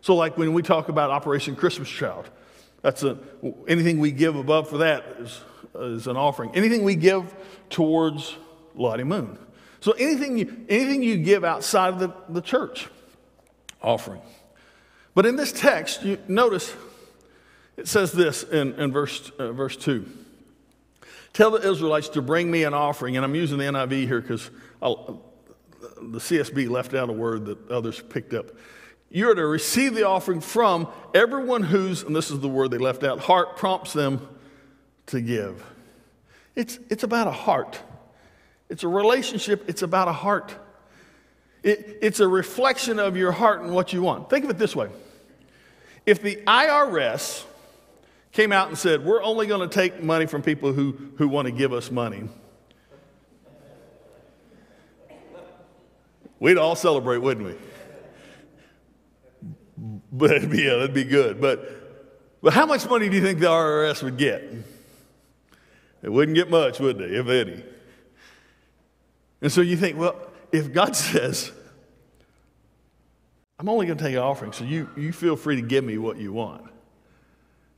So, 0.00 0.14
like 0.14 0.36
when 0.36 0.52
we 0.52 0.62
talk 0.62 0.88
about 0.88 1.10
Operation 1.10 1.56
Christmas 1.56 1.88
Child, 1.88 2.28
that's 2.82 3.02
a, 3.02 3.18
anything 3.66 3.98
we 3.98 4.12
give 4.12 4.36
above 4.36 4.68
for 4.68 4.78
that 4.78 5.04
is, 5.18 5.40
is 5.74 6.06
an 6.06 6.16
offering. 6.16 6.50
Anything 6.54 6.84
we 6.84 6.96
give 6.96 7.34
towards 7.70 8.36
Lottie 8.74 9.04
Moon. 9.04 9.38
So 9.80 9.92
anything 9.92 10.38
you, 10.38 10.64
anything 10.68 11.02
you 11.02 11.18
give 11.18 11.44
outside 11.44 11.94
of 11.94 11.98
the, 11.98 12.14
the 12.28 12.40
church, 12.40 12.88
offering. 13.82 14.22
But 15.14 15.26
in 15.26 15.36
this 15.36 15.52
text, 15.52 16.02
you 16.02 16.18
notice 16.26 16.74
it 17.76 17.88
says 17.88 18.12
this 18.12 18.42
in, 18.44 18.74
in 18.80 18.92
verse, 18.92 19.30
uh, 19.38 19.52
verse 19.52 19.76
2 19.76 20.06
Tell 21.32 21.50
the 21.50 21.68
Israelites 21.68 22.08
to 22.10 22.22
bring 22.22 22.50
me 22.50 22.64
an 22.64 22.72
offering, 22.74 23.16
and 23.16 23.24
I'm 23.24 23.34
using 23.34 23.58
the 23.58 23.64
NIV 23.64 24.06
here 24.06 24.20
because 24.20 24.50
the 26.00 26.18
CSB 26.18 26.68
left 26.68 26.94
out 26.94 27.08
a 27.08 27.12
word 27.12 27.46
that 27.46 27.70
others 27.70 28.00
picked 28.00 28.34
up. 28.34 28.46
You're 29.10 29.34
to 29.34 29.46
receive 29.46 29.94
the 29.94 30.06
offering 30.06 30.40
from 30.40 30.88
everyone 31.14 31.62
whose, 31.62 32.02
and 32.02 32.14
this 32.14 32.30
is 32.30 32.40
the 32.40 32.48
word 32.48 32.70
they 32.70 32.78
left 32.78 33.04
out, 33.04 33.20
heart 33.20 33.56
prompts 33.56 33.92
them 33.92 34.26
to 35.06 35.20
give. 35.20 35.64
It's, 36.56 36.78
it's 36.90 37.04
about 37.04 37.26
a 37.26 37.32
heart. 37.32 37.80
It's 38.68 38.82
a 38.82 38.88
relationship, 38.88 39.68
it's 39.68 39.82
about 39.82 40.08
a 40.08 40.12
heart. 40.12 40.54
It, 41.62 41.98
it's 42.02 42.20
a 42.20 42.28
reflection 42.28 42.98
of 42.98 43.16
your 43.16 43.32
heart 43.32 43.62
and 43.62 43.74
what 43.74 43.92
you 43.92 44.02
want. 44.02 44.28
Think 44.28 44.44
of 44.44 44.50
it 44.50 44.58
this 44.58 44.74
way 44.74 44.90
if 46.06 46.22
the 46.22 46.36
IRS 46.46 47.44
came 48.32 48.52
out 48.52 48.68
and 48.68 48.76
said, 48.76 49.04
We're 49.04 49.22
only 49.22 49.46
going 49.46 49.68
to 49.68 49.74
take 49.74 50.02
money 50.02 50.26
from 50.26 50.42
people 50.42 50.72
who, 50.72 50.96
who 51.16 51.28
want 51.28 51.46
to 51.46 51.52
give 51.52 51.72
us 51.72 51.90
money. 51.90 52.28
We'd 56.44 56.58
all 56.58 56.76
celebrate, 56.76 57.16
wouldn't 57.16 57.46
we? 57.46 57.54
But 60.12 60.30
it'd 60.32 60.50
be, 60.50 60.68
uh, 60.68 60.72
yeah, 60.72 60.78
that'd 60.80 60.92
be 60.92 61.04
good. 61.04 61.40
But, 61.40 62.42
but 62.42 62.52
how 62.52 62.66
much 62.66 62.86
money 62.86 63.08
do 63.08 63.16
you 63.16 63.22
think 63.22 63.38
the 63.38 63.46
IRS 63.46 64.02
would 64.02 64.18
get? 64.18 64.42
It 66.02 66.12
wouldn't 66.12 66.36
get 66.36 66.50
much, 66.50 66.80
would 66.80 66.98
they, 66.98 67.06
if 67.06 67.28
any? 67.28 67.64
And 69.40 69.50
so 69.50 69.62
you 69.62 69.78
think, 69.78 69.96
well, 69.96 70.20
if 70.52 70.70
God 70.70 70.94
says, 70.96 71.50
I'm 73.58 73.70
only 73.70 73.86
going 73.86 73.96
to 73.96 74.04
take 74.04 74.12
an 74.12 74.20
offering, 74.20 74.52
so 74.52 74.64
you, 74.64 74.90
you 74.98 75.12
feel 75.12 75.36
free 75.36 75.56
to 75.56 75.62
give 75.62 75.82
me 75.82 75.96
what 75.96 76.18
you 76.18 76.34
want. 76.34 76.60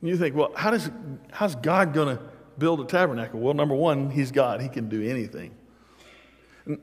And 0.01 0.09
you 0.09 0.17
think, 0.17 0.35
well, 0.35 0.51
how 0.57 0.71
does, 0.71 0.91
how's 1.31 1.55
God 1.55 1.93
going 1.93 2.17
to 2.17 2.21
build 2.57 2.81
a 2.81 2.85
tabernacle? 2.85 3.39
Well, 3.39 3.53
number 3.53 3.75
one, 3.75 4.09
He's 4.09 4.33
God, 4.33 4.59
He 4.59 4.67
can 4.67 4.89
do 4.89 5.09
anything. 5.09 5.55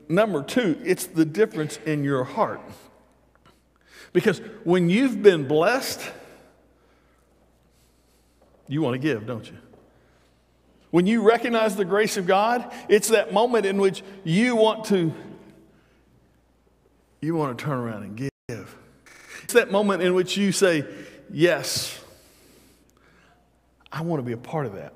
Number 0.09 0.43
two, 0.43 0.79
it's 0.83 1.05
the 1.05 1.25
difference 1.25 1.77
in 1.85 2.03
your 2.03 2.23
heart. 2.23 2.61
Because 4.13 4.39
when 4.63 4.89
you've 4.89 5.21
been 5.21 5.47
blessed, 5.47 6.01
you 8.67 8.81
want 8.81 8.93
to 8.93 8.99
give, 8.99 9.27
don't 9.27 9.45
you? 9.45 9.57
When 10.91 11.05
you 11.05 11.21
recognize 11.21 11.75
the 11.75 11.85
grace 11.85 12.15
of 12.15 12.25
God, 12.25 12.71
it's 12.87 13.09
that 13.09 13.33
moment 13.33 13.65
in 13.65 13.79
which 13.79 14.01
you 14.23 14.55
want 14.55 14.85
to 14.85 15.13
you 17.21 17.35
want 17.35 17.57
to 17.57 17.65
turn 17.65 17.77
around 17.79 18.03
and 18.03 18.15
give. 18.15 18.77
It's 19.43 19.53
that 19.53 19.71
moment 19.71 20.03
in 20.03 20.13
which 20.13 20.37
you 20.37 20.51
say, 20.51 20.85
"Yes, 21.31 21.99
I 23.91 24.01
want 24.01 24.19
to 24.19 24.23
be 24.25 24.31
a 24.31 24.37
part 24.37 24.65
of 24.67 24.75
that." 24.75 24.93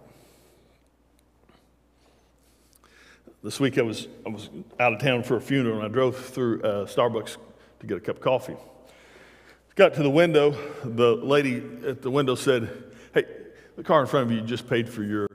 This 3.43 3.59
week 3.59 3.77
I 3.77 3.83
was 3.83 4.07
I 4.25 4.29
was 4.29 4.49
out 4.79 4.93
of 4.93 4.99
town 4.99 5.23
for 5.23 5.37
a 5.37 5.41
funeral 5.41 5.77
and 5.77 5.85
I 5.85 5.87
drove 5.87 6.17
through 6.17 6.61
uh, 6.61 6.85
Starbucks 6.85 7.37
to 7.79 7.87
get 7.87 7.97
a 7.97 8.01
cup 8.01 8.17
of 8.17 8.21
coffee. 8.21 8.57
Got 9.75 9.93
to 9.93 10.03
the 10.03 10.09
window, 10.09 10.51
the 10.83 11.15
lady 11.15 11.63
at 11.87 12.01
the 12.01 12.11
window 12.11 12.35
said, 12.35 12.69
"Hey, 13.13 13.23
the 13.77 13.83
car 13.83 14.01
in 14.01 14.07
front 14.07 14.29
of 14.29 14.35
you 14.35 14.41
just 14.41 14.67
paid 14.67 14.89
for 14.89 15.03
your 15.03 15.29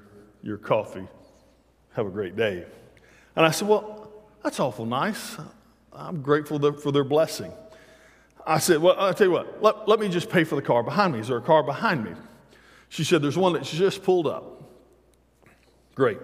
your 0.44 0.58
coffee. 0.58 1.08
Have 1.94 2.06
a 2.06 2.10
great 2.10 2.36
day. 2.36 2.66
And 3.34 3.46
I 3.46 3.50
said, 3.50 3.66
Well, 3.66 4.12
that's 4.42 4.60
awful 4.60 4.84
nice. 4.84 5.36
I'm 5.92 6.22
grateful 6.22 6.58
for 6.72 6.92
their 6.92 7.04
blessing. 7.04 7.52
I 8.46 8.58
said, 8.58 8.80
Well, 8.80 8.94
I'll 8.98 9.14
tell 9.14 9.28
you 9.28 9.32
what, 9.32 9.62
let, 9.62 9.88
let 9.88 9.98
me 9.98 10.08
just 10.08 10.28
pay 10.28 10.44
for 10.44 10.56
the 10.56 10.62
car 10.62 10.82
behind 10.82 11.14
me. 11.14 11.20
Is 11.20 11.28
there 11.28 11.38
a 11.38 11.42
car 11.42 11.62
behind 11.62 12.04
me? 12.04 12.12
She 12.90 13.04
said, 13.04 13.22
There's 13.22 13.38
one 13.38 13.54
that's 13.54 13.70
just 13.70 14.02
pulled 14.02 14.26
up. 14.26 14.62
Great. 15.94 16.18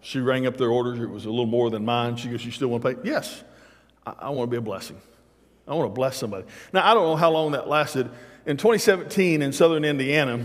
She 0.00 0.20
rang 0.20 0.46
up 0.46 0.56
their 0.56 0.70
orders. 0.70 0.98
It 0.98 1.10
was 1.10 1.26
a 1.26 1.30
little 1.30 1.46
more 1.46 1.70
than 1.70 1.84
mine. 1.84 2.16
She 2.16 2.28
goes, 2.28 2.44
You 2.44 2.50
still 2.50 2.68
want 2.68 2.82
to 2.82 2.94
pay? 2.94 3.00
Yes. 3.08 3.42
I, 4.06 4.14
I 4.18 4.30
want 4.30 4.48
to 4.48 4.50
be 4.50 4.58
a 4.58 4.62
blessing. 4.62 5.00
I 5.68 5.74
want 5.74 5.90
to 5.90 5.94
bless 5.94 6.16
somebody. 6.16 6.46
Now, 6.72 6.90
I 6.90 6.94
don't 6.94 7.04
know 7.04 7.16
how 7.16 7.30
long 7.30 7.52
that 7.52 7.68
lasted. 7.68 8.10
In 8.46 8.56
2017 8.56 9.42
in 9.42 9.52
southern 9.52 9.84
Indiana, 9.84 10.44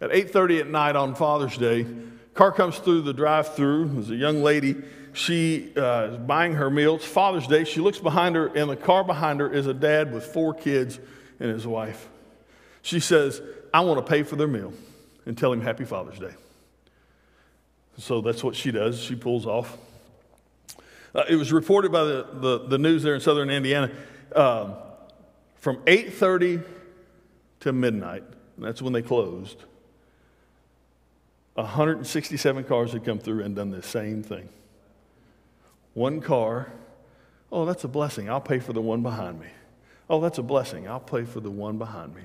at 0.00 0.10
8.30 0.10 0.60
at 0.60 0.68
night 0.68 0.96
on 0.96 1.14
Father's 1.14 1.58
Day, 1.58 1.86
Car 2.34 2.50
comes 2.50 2.78
through 2.78 3.02
the 3.02 3.12
drive 3.12 3.54
through. 3.54 3.88
There's 3.88 4.10
a 4.10 4.16
young 4.16 4.42
lady. 4.42 4.76
She 5.12 5.72
uh, 5.76 6.12
is 6.12 6.16
buying 6.18 6.54
her 6.54 6.70
meal. 6.70 6.96
It's 6.96 7.04
Father's 7.04 7.46
Day. 7.46 7.64
She 7.64 7.80
looks 7.80 7.98
behind 7.98 8.36
her. 8.36 8.46
and 8.46 8.70
the 8.70 8.76
car 8.76 9.04
behind 9.04 9.40
her 9.40 9.52
is 9.52 9.66
a 9.66 9.74
dad 9.74 10.12
with 10.12 10.24
four 10.24 10.54
kids 10.54 10.98
and 11.38 11.50
his 11.50 11.66
wife. 11.66 12.08
She 12.80 13.00
says, 13.00 13.42
I 13.74 13.80
want 13.80 14.04
to 14.04 14.10
pay 14.10 14.22
for 14.22 14.36
their 14.36 14.48
meal 14.48 14.72
and 15.26 15.36
tell 15.36 15.52
him 15.52 15.60
Happy 15.60 15.84
Father's 15.84 16.18
Day. 16.18 16.34
So 18.02 18.20
that's 18.20 18.42
what 18.42 18.56
she 18.56 18.72
does. 18.72 19.00
She 19.00 19.14
pulls 19.14 19.46
off. 19.46 19.78
Uh, 21.14 21.22
it 21.28 21.36
was 21.36 21.52
reported 21.52 21.92
by 21.92 22.02
the, 22.02 22.26
the, 22.32 22.58
the, 22.66 22.78
news 22.78 23.04
there 23.04 23.14
in 23.14 23.20
southern 23.20 23.48
Indiana 23.48 23.92
um, 24.34 24.74
from 25.54 25.76
8.30 25.84 26.64
to 27.60 27.72
midnight. 27.72 28.24
that's 28.58 28.82
when 28.82 28.92
they 28.92 29.02
closed 29.02 29.62
167 31.54 32.64
cars 32.64 32.92
had 32.92 33.04
come 33.04 33.20
through 33.20 33.44
and 33.44 33.54
done 33.54 33.70
the 33.70 33.82
same 33.84 34.24
thing. 34.24 34.48
One 35.94 36.20
car, 36.20 36.72
oh, 37.52 37.66
that's 37.66 37.84
a 37.84 37.88
blessing. 37.88 38.28
I'll 38.28 38.40
pay 38.40 38.58
for 38.58 38.72
the 38.72 38.80
one 38.80 39.02
behind 39.02 39.38
me. 39.38 39.48
Oh, 40.10 40.20
that's 40.20 40.38
a 40.38 40.42
blessing. 40.42 40.88
I'll 40.88 40.98
pay 40.98 41.22
for 41.24 41.38
the 41.38 41.50
one 41.52 41.78
behind 41.78 42.16
me. 42.16 42.22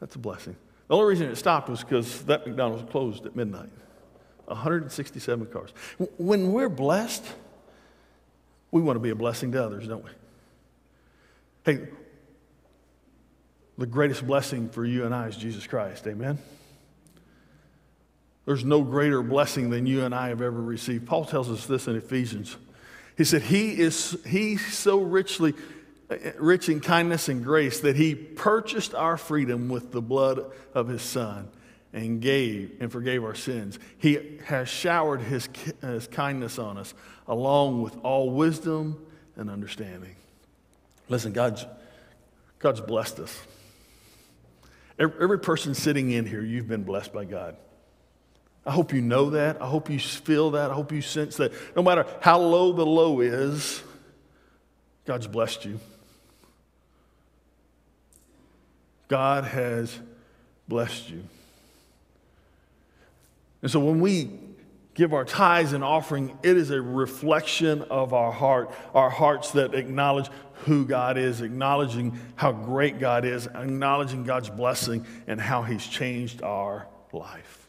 That's 0.00 0.16
a 0.16 0.18
blessing. 0.18 0.56
The 0.88 0.96
only 0.96 1.10
reason 1.10 1.28
it 1.28 1.36
stopped 1.36 1.68
was 1.68 1.84
because 1.84 2.22
that 2.22 2.46
McDonald's 2.48 2.90
closed 2.90 3.26
at 3.26 3.36
midnight. 3.36 3.68
167 4.48 5.46
cars. 5.46 5.70
When 6.16 6.52
we're 6.52 6.68
blessed, 6.68 7.24
we 8.70 8.80
want 8.82 8.96
to 8.96 9.00
be 9.00 9.10
a 9.10 9.14
blessing 9.14 9.52
to 9.52 9.64
others, 9.64 9.86
don't 9.86 10.04
we? 10.04 10.10
Hey, 11.64 11.88
the 13.76 13.86
greatest 13.86 14.26
blessing 14.26 14.68
for 14.68 14.84
you 14.84 15.04
and 15.04 15.14
I 15.14 15.28
is 15.28 15.36
Jesus 15.36 15.66
Christ. 15.66 16.06
Amen? 16.06 16.38
There's 18.44 18.64
no 18.64 18.82
greater 18.82 19.22
blessing 19.22 19.70
than 19.70 19.86
you 19.86 20.04
and 20.04 20.14
I 20.14 20.28
have 20.28 20.40
ever 20.40 20.60
received. 20.60 21.06
Paul 21.06 21.24
tells 21.26 21.50
us 21.50 21.66
this 21.66 21.86
in 21.86 21.96
Ephesians. 21.96 22.56
He 23.16 23.24
said, 23.24 23.42
He 23.42 23.78
is 23.78 24.16
he 24.26 24.56
so 24.56 25.00
richly 25.00 25.54
rich 26.38 26.68
in 26.68 26.80
kindness 26.80 27.28
and 27.28 27.44
grace 27.44 27.80
that 27.80 27.96
He 27.96 28.14
purchased 28.14 28.94
our 28.94 29.16
freedom 29.16 29.68
with 29.68 29.92
the 29.92 30.00
blood 30.00 30.50
of 30.74 30.88
His 30.88 31.02
Son 31.02 31.48
and 31.92 32.20
gave 32.20 32.76
and 32.80 32.92
forgave 32.92 33.24
our 33.24 33.34
sins. 33.34 33.78
He 33.98 34.38
has 34.44 34.68
showered 34.68 35.20
His, 35.20 35.48
his 35.80 36.06
kindness 36.06 36.58
on 36.58 36.78
us 36.78 36.94
along 37.26 37.82
with 37.82 37.96
all 38.02 38.30
wisdom 38.30 39.04
and 39.36 39.50
understanding. 39.50 40.16
Listen, 41.08 41.32
God's, 41.32 41.66
God's 42.58 42.80
blessed 42.80 43.20
us. 43.20 43.38
Every, 44.98 45.22
every 45.22 45.38
person 45.38 45.74
sitting 45.74 46.10
in 46.10 46.26
here, 46.26 46.42
you've 46.42 46.68
been 46.68 46.84
blessed 46.84 47.12
by 47.12 47.24
God. 47.24 47.56
I 48.66 48.72
hope 48.72 48.92
you 48.92 49.00
know 49.00 49.30
that. 49.30 49.62
I 49.62 49.66
hope 49.66 49.88
you 49.88 49.98
feel 49.98 50.50
that. 50.50 50.70
I 50.70 50.74
hope 50.74 50.92
you 50.92 51.00
sense 51.00 51.36
that 51.38 51.52
no 51.74 51.82
matter 51.82 52.04
how 52.20 52.38
low 52.38 52.72
the 52.72 52.84
low 52.84 53.20
is, 53.20 53.82
God's 55.06 55.26
blessed 55.26 55.64
you. 55.64 55.80
God 59.08 59.44
has 59.44 59.98
blessed 60.68 61.08
you. 61.08 61.24
And 63.62 63.70
so 63.70 63.80
when 63.80 64.00
we 64.00 64.30
give 64.94 65.14
our 65.14 65.24
tithes 65.24 65.72
and 65.72 65.84
offering, 65.84 66.36
it 66.42 66.56
is 66.56 66.70
a 66.70 66.80
reflection 66.80 67.82
of 67.82 68.12
our 68.12 68.32
heart, 68.32 68.72
our 68.94 69.10
hearts 69.10 69.52
that 69.52 69.74
acknowledge 69.74 70.28
who 70.64 70.84
God 70.84 71.16
is, 71.16 71.40
acknowledging 71.40 72.18
how 72.34 72.52
great 72.52 72.98
God 72.98 73.24
is, 73.24 73.46
acknowledging 73.46 74.24
God's 74.24 74.50
blessing 74.50 75.06
and 75.26 75.40
how 75.40 75.62
He's 75.62 75.86
changed 75.86 76.42
our 76.42 76.88
life. 77.12 77.68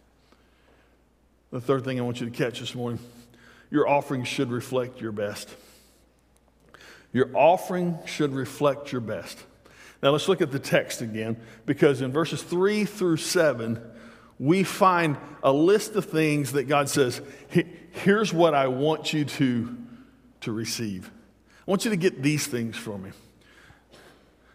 The 1.51 1.61
third 1.61 1.83
thing 1.83 1.99
I 1.99 2.03
want 2.03 2.19
you 2.19 2.29
to 2.29 2.35
catch 2.35 2.59
this 2.59 2.75
morning 2.75 2.99
your 3.71 3.87
offering 3.87 4.23
should 4.23 4.51
reflect 4.51 4.99
your 4.99 5.11
best. 5.11 5.55
Your 7.13 7.29
offering 7.35 7.99
should 8.05 8.33
reflect 8.33 8.91
your 8.91 9.01
best. 9.01 9.37
Now 10.01 10.09
let's 10.11 10.27
look 10.27 10.41
at 10.41 10.51
the 10.51 10.59
text 10.59 11.01
again, 11.01 11.37
because 11.65 12.01
in 12.01 12.11
verses 12.11 12.41
3 12.41 12.85
through 12.85 13.17
7, 13.17 13.79
we 14.39 14.63
find 14.63 15.17
a 15.43 15.51
list 15.51 15.95
of 15.95 16.05
things 16.05 16.53
that 16.53 16.63
God 16.63 16.89
says, 16.89 17.21
here's 17.91 18.33
what 18.33 18.53
I 18.53 18.67
want 18.67 19.13
you 19.13 19.25
to, 19.25 19.77
to 20.41 20.51
receive. 20.51 21.11
I 21.67 21.71
want 21.71 21.83
you 21.83 21.91
to 21.91 21.97
get 21.97 22.23
these 22.23 22.47
things 22.47 22.77
from 22.77 23.03
me. 23.03 23.11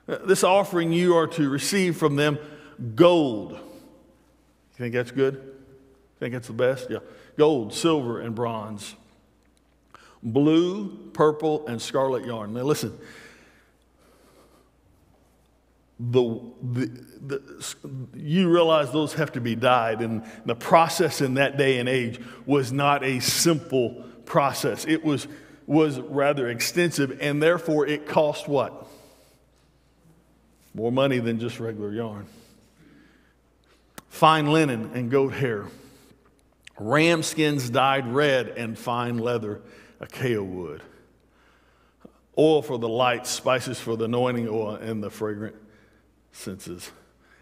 This 0.07 0.43
offering 0.43 0.93
you 0.93 1.17
are 1.17 1.27
to 1.29 1.49
receive 1.49 1.97
from 1.97 2.17
them 2.17 2.39
gold. 2.95 3.53
You 3.53 3.59
think 4.77 4.95
that's 4.95 5.11
good? 5.11 5.55
Think 6.19 6.35
it's 6.35 6.49
the 6.49 6.55
best? 6.55 6.91
Yeah. 6.91 6.99
Gold, 7.37 7.73
silver, 7.73 8.21
and 8.21 8.35
bronze. 8.35 8.95
Blue, 10.23 11.11
purple, 11.13 11.67
and 11.67 11.81
scarlet 11.81 12.25
yarn. 12.25 12.55
Now 12.55 12.63
listen. 12.63 12.99
The, 16.01 16.41
the, 16.63 16.87
the, 17.27 17.63
you 18.17 18.51
realize 18.51 18.91
those 18.91 19.15
have 19.15 19.33
to 19.33 19.41
be 19.41 19.55
dyed, 19.55 20.01
and 20.01 20.25
the 20.45 20.57
process 20.57 21.21
in 21.21 21.35
that 21.35 21.57
day 21.57 21.79
and 21.79 21.89
age 21.89 22.21
was 22.47 22.73
not 22.73 23.05
a 23.05 23.21
simple 23.21 24.05
process. 24.25 24.85
It 24.87 25.05
was, 25.05 25.29
was 25.67 26.01
rather 26.01 26.49
extensive, 26.49 27.19
and 27.21 27.43
therefore 27.43 27.87
it 27.87 28.07
cost 28.07 28.49
what? 28.49 28.87
More 30.75 30.91
money 30.91 31.21
than 31.21 31.39
just 31.39 31.61
regular 31.61 31.93
yarn. 31.93 32.27
Fine 34.09 34.49
linen 34.49 34.91
and 34.95 35.11
goat 35.11 35.33
hair 35.33 35.67
ram 36.79 37.23
skins 37.23 37.71
dyed 37.71 38.07
red, 38.07 38.49
and 38.49 38.79
fine 38.79 39.19
leather, 39.19 39.63
acacia 40.01 40.43
wood. 40.43 40.83
Oil 42.37 42.63
for 42.63 42.79
the 42.79 42.89
light, 42.89 43.27
spices 43.27 43.79
for 43.79 43.97
the 43.97 44.07
anointing 44.07 44.49
oil, 44.49 44.75
and 44.75 45.03
the 45.03 45.11
fragrant 45.11 45.55
senses. 46.35 46.91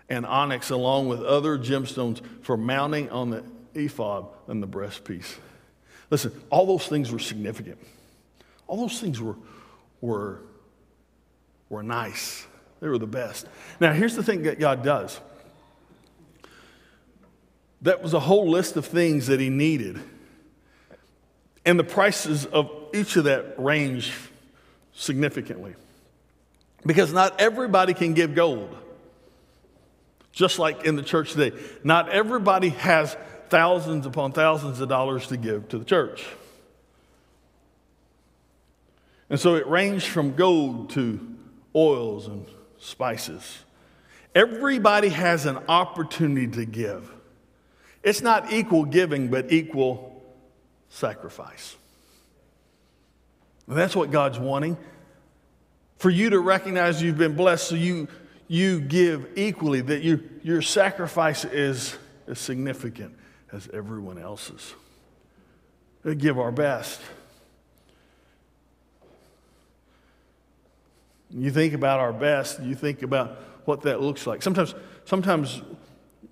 And 0.09 0.27
onyx, 0.27 0.71
along 0.71 1.09
with 1.09 1.23
other 1.23 1.59
gemstones, 1.59 2.21
for 2.43 2.57
mounting 2.57 3.11
on 3.11 3.31
the 3.31 3.45
ephod 3.75 4.27
and 4.47 4.63
the 4.63 4.67
breastpiece. 4.67 5.37
Listen, 6.11 6.33
all 6.51 6.67
those 6.67 6.87
things 6.87 7.11
were 7.11 7.19
significant. 7.19 7.79
All 8.67 8.77
those 8.77 9.01
things 9.01 9.21
were, 9.21 9.37
were, 10.01 10.41
were 11.69 11.83
nice. 11.83 12.47
They 12.81 12.89
were 12.89 12.99
the 12.99 13.07
best. 13.07 13.47
Now, 13.81 13.93
here's 13.93 14.17
the 14.17 14.23
thing 14.23 14.43
that 14.43 14.59
God 14.59 14.83
does 14.83 15.21
that 17.83 18.03
was 18.03 18.15
a 18.15 18.21
whole 18.21 18.49
list 18.49 18.77
of 18.77 18.87
things 18.87 19.27
that 19.27 19.41
he 19.41 19.51
needed. 19.51 20.01
And 21.65 21.79
the 21.79 21.85
prices 21.85 22.47
of 22.47 22.71
each 22.95 23.17
of 23.17 23.25
that 23.25 23.55
range 23.59 24.13
significantly. 24.93 25.75
Because 26.85 27.13
not 27.13 27.41
everybody 27.41 27.95
can 27.95 28.15
give 28.15 28.35
gold. 28.35 28.77
Just 30.33 30.59
like 30.59 30.85
in 30.85 30.97
the 30.97 31.03
church 31.03 31.33
today, 31.33 31.57
not 31.85 32.09
everybody 32.09 32.71
has 32.71 33.17
thousands 33.49 34.07
upon 34.07 34.33
thousands 34.33 34.81
of 34.81 34.89
dollars 34.89 35.27
to 35.29 35.37
give 35.37 35.69
to 35.69 35.79
the 35.79 35.85
church. 35.85 36.25
And 39.29 39.39
so 39.39 39.55
it 39.55 39.67
ranged 39.67 40.07
from 40.07 40.35
gold 40.35 40.91
to 40.91 41.21
oils 41.75 42.29
and 42.29 42.47
spices. 42.79 43.59
Everybody 44.35 45.11
has 45.11 45.47
an 45.47 45.59
opportunity 45.69 46.47
to 46.49 46.65
give. 46.65 47.11
It's 48.03 48.23
not 48.23 48.53
equal 48.53 48.85
giving, 48.85 49.29
but 49.29 49.53
equal 49.53 50.23
sacrifice. 50.89 51.77
And 53.67 53.77
that's 53.77 53.95
what 53.95 54.11
God's 54.11 54.39
wanting. 54.39 54.77
For 55.99 56.11
you 56.11 56.31
to 56.31 56.41
recognize 56.41 57.01
you've 57.01 57.19
been 57.19 57.37
blessed, 57.37 57.69
so 57.69 57.75
you, 57.75 58.09
you 58.53 58.83
give 58.83 59.27
equally, 59.37 59.81
that 59.81 60.03
you, 60.03 60.29
your 60.43 60.61
sacrifice 60.61 61.47
is 61.47 61.97
as 62.27 62.39
significant 62.39 63.17
as 63.51 63.67
everyone 63.73 64.19
else's. 64.19 64.75
We 66.05 66.17
give 66.17 66.39
our 66.39 66.53
best. 66.53 67.01
You 71.31 71.51
think 71.51 71.73
about 71.73 71.99
our 72.01 72.13
best, 72.13 72.61
you 72.61 72.75
think 72.75 73.03
about 73.03 73.39
what 73.65 73.81
that 73.83 74.03
looks 74.03 74.27
like. 74.27 74.43
Sometimes, 74.43 74.75
sometimes 75.07 75.63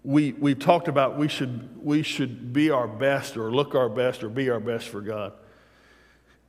we, 0.04 0.33
we've 0.33 0.59
talked 0.59 0.88
about 0.88 1.16
we 1.16 1.26
should, 1.26 1.83
we 1.83 2.02
should 2.02 2.52
be 2.52 2.68
our 2.68 2.87
best 2.87 3.38
or 3.38 3.50
look 3.50 3.74
our 3.74 3.88
best 3.88 4.22
or 4.22 4.28
be 4.28 4.50
our 4.50 4.61
best 4.61 4.88
for 4.88 5.00
God. 5.00 5.33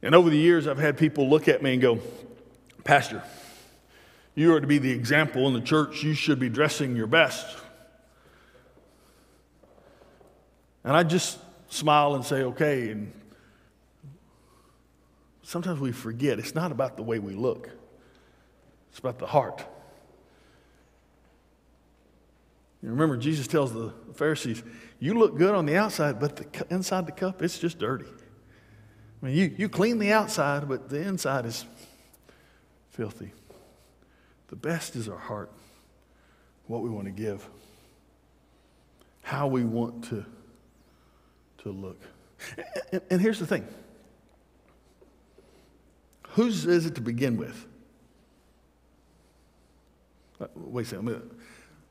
And 0.02 0.16
over 0.16 0.30
the 0.30 0.38
years, 0.38 0.68
I've 0.68 0.80
had 0.80 0.98
people 0.98 1.30
look 1.30 1.48
at 1.48 1.64
me 1.64 1.72
and 1.72 1.82
go, 1.82 2.00
Pastor, 2.84 3.24
you 4.36 4.54
are 4.54 4.62
to 4.62 4.68
be 4.68 4.78
the 4.78 4.92
example 4.92 5.48
in 5.48 5.54
the 5.54 5.62
church. 5.62 6.04
You 6.04 6.14
should 6.14 6.40
be 6.40 6.50
dressing 6.50 6.96
your 6.96 7.08
best. 7.08 7.46
And 10.84 10.96
I 10.96 11.04
just 11.04 11.40
smile 11.70 12.16
and 12.16 12.26
say, 12.26 12.44
okay. 12.44 12.90
And 12.90 13.14
sometimes 15.44 15.80
we 15.80 15.92
forget 15.92 16.40
it's 16.40 16.56
not 16.56 16.72
about 16.72 16.98
the 16.98 17.04
way 17.04 17.20
we 17.20 17.34
look, 17.34 17.70
it's 18.90 19.00
about 19.00 19.20
the 19.20 19.28
heart. 19.28 19.66
You 22.82 22.90
remember, 22.90 23.16
Jesus 23.16 23.46
tells 23.46 23.72
the 23.74 23.94
Pharisees, 24.16 24.64
You 25.00 25.14
look 25.14 25.38
good 25.38 25.54
on 25.54 25.68
the 25.68 25.78
outside, 25.78 26.20
but 26.20 26.36
the, 26.38 26.66
inside 26.74 27.06
the 27.06 27.12
cup, 27.12 27.44
it's 27.44 27.60
just 27.60 27.78
dirty. 27.78 28.08
I 29.22 29.26
mean, 29.26 29.36
you, 29.36 29.56
you 29.56 29.70
clean 29.70 30.00
the 30.00 30.12
outside, 30.12 30.68
but 30.68 30.90
the 30.90 31.00
inside 31.00 31.46
is 31.46 31.64
filthy. 32.90 33.34
The 34.52 34.58
best 34.58 34.96
is 34.96 35.10
our 35.10 35.18
heart, 35.18 35.50
what 36.68 36.84
we 36.84 36.90
want 36.90 37.06
to 37.06 37.12
give, 37.12 37.48
how 39.24 39.48
we 39.48 39.64
want 39.64 40.04
to, 40.10 40.26
to 41.60 41.72
look. 41.72 42.00
And, 42.92 43.02
and 43.10 43.22
here's 43.22 43.40
the 43.40 43.48
thing 43.48 43.66
whose 46.32 46.66
is 46.66 46.86
it 46.86 46.96
to 46.96 47.02
begin 47.02 47.38
with? 47.38 47.66
Uh, 50.40 50.48
wait 50.56 50.86
a 50.86 50.90
second. 50.90 51.06
Let 51.06 51.16
me, 51.16 51.22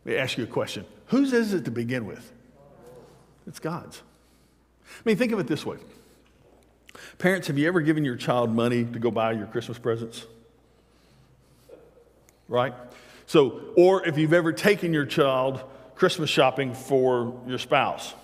let 0.05 0.15
me 0.15 0.19
ask 0.19 0.37
you 0.37 0.45
a 0.45 0.47
question. 0.47 0.85
Whose 1.07 1.33
is 1.33 1.55
it 1.55 1.65
to 1.65 1.71
begin 1.71 2.05
with? 2.05 2.31
It's 3.47 3.59
God's. 3.59 4.03
I 4.87 5.03
mean, 5.05 5.17
think 5.17 5.33
of 5.33 5.39
it 5.39 5.47
this 5.47 5.65
way. 5.65 5.79
Parents, 7.19 7.47
have 7.47 7.57
you 7.57 7.67
ever 7.69 7.81
given 7.81 8.05
your 8.05 8.17
child 8.17 8.55
money 8.55 8.85
to 8.85 8.99
go 8.99 9.11
buy 9.11 9.33
your 9.33 9.47
Christmas 9.47 9.79
presents? 9.79 10.27
Right? 12.51 12.75
So, 13.25 13.63
or 13.77 14.07
if 14.07 14.19
you've 14.19 14.35
ever 14.35 14.53
taken 14.53 14.93
your 14.93 15.07
child 15.07 15.65
Christmas 16.01 16.31
shopping 16.31 16.73
for 16.73 17.43
your 17.47 17.59
spouse. 17.59 18.15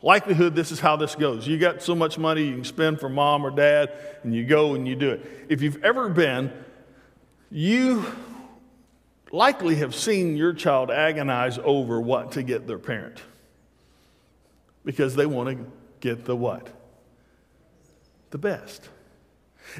Likelihood 0.00 0.54
this 0.54 0.70
is 0.70 0.78
how 0.78 0.94
this 0.94 1.16
goes. 1.16 1.44
You 1.44 1.58
got 1.58 1.82
so 1.82 1.94
much 1.96 2.18
money 2.18 2.44
you 2.44 2.54
can 2.54 2.64
spend 2.64 3.00
for 3.00 3.08
mom 3.08 3.44
or 3.44 3.50
dad, 3.50 3.92
and 4.22 4.32
you 4.32 4.46
go 4.46 4.74
and 4.74 4.86
you 4.86 4.94
do 4.94 5.10
it. 5.10 5.46
If 5.48 5.60
you've 5.60 5.82
ever 5.84 6.08
been, 6.08 6.52
you 7.50 8.04
likely 9.32 9.74
have 9.76 9.92
seen 9.92 10.36
your 10.36 10.52
child 10.52 10.90
agonize 10.92 11.58
over 11.64 12.00
what 12.00 12.32
to 12.32 12.44
get 12.44 12.68
their 12.68 12.78
parent 12.78 13.20
because 14.84 15.16
they 15.16 15.26
want 15.26 15.48
to 15.48 15.66
get 15.98 16.24
the 16.26 16.36
what? 16.36 16.68
The 18.30 18.38
best. 18.38 18.88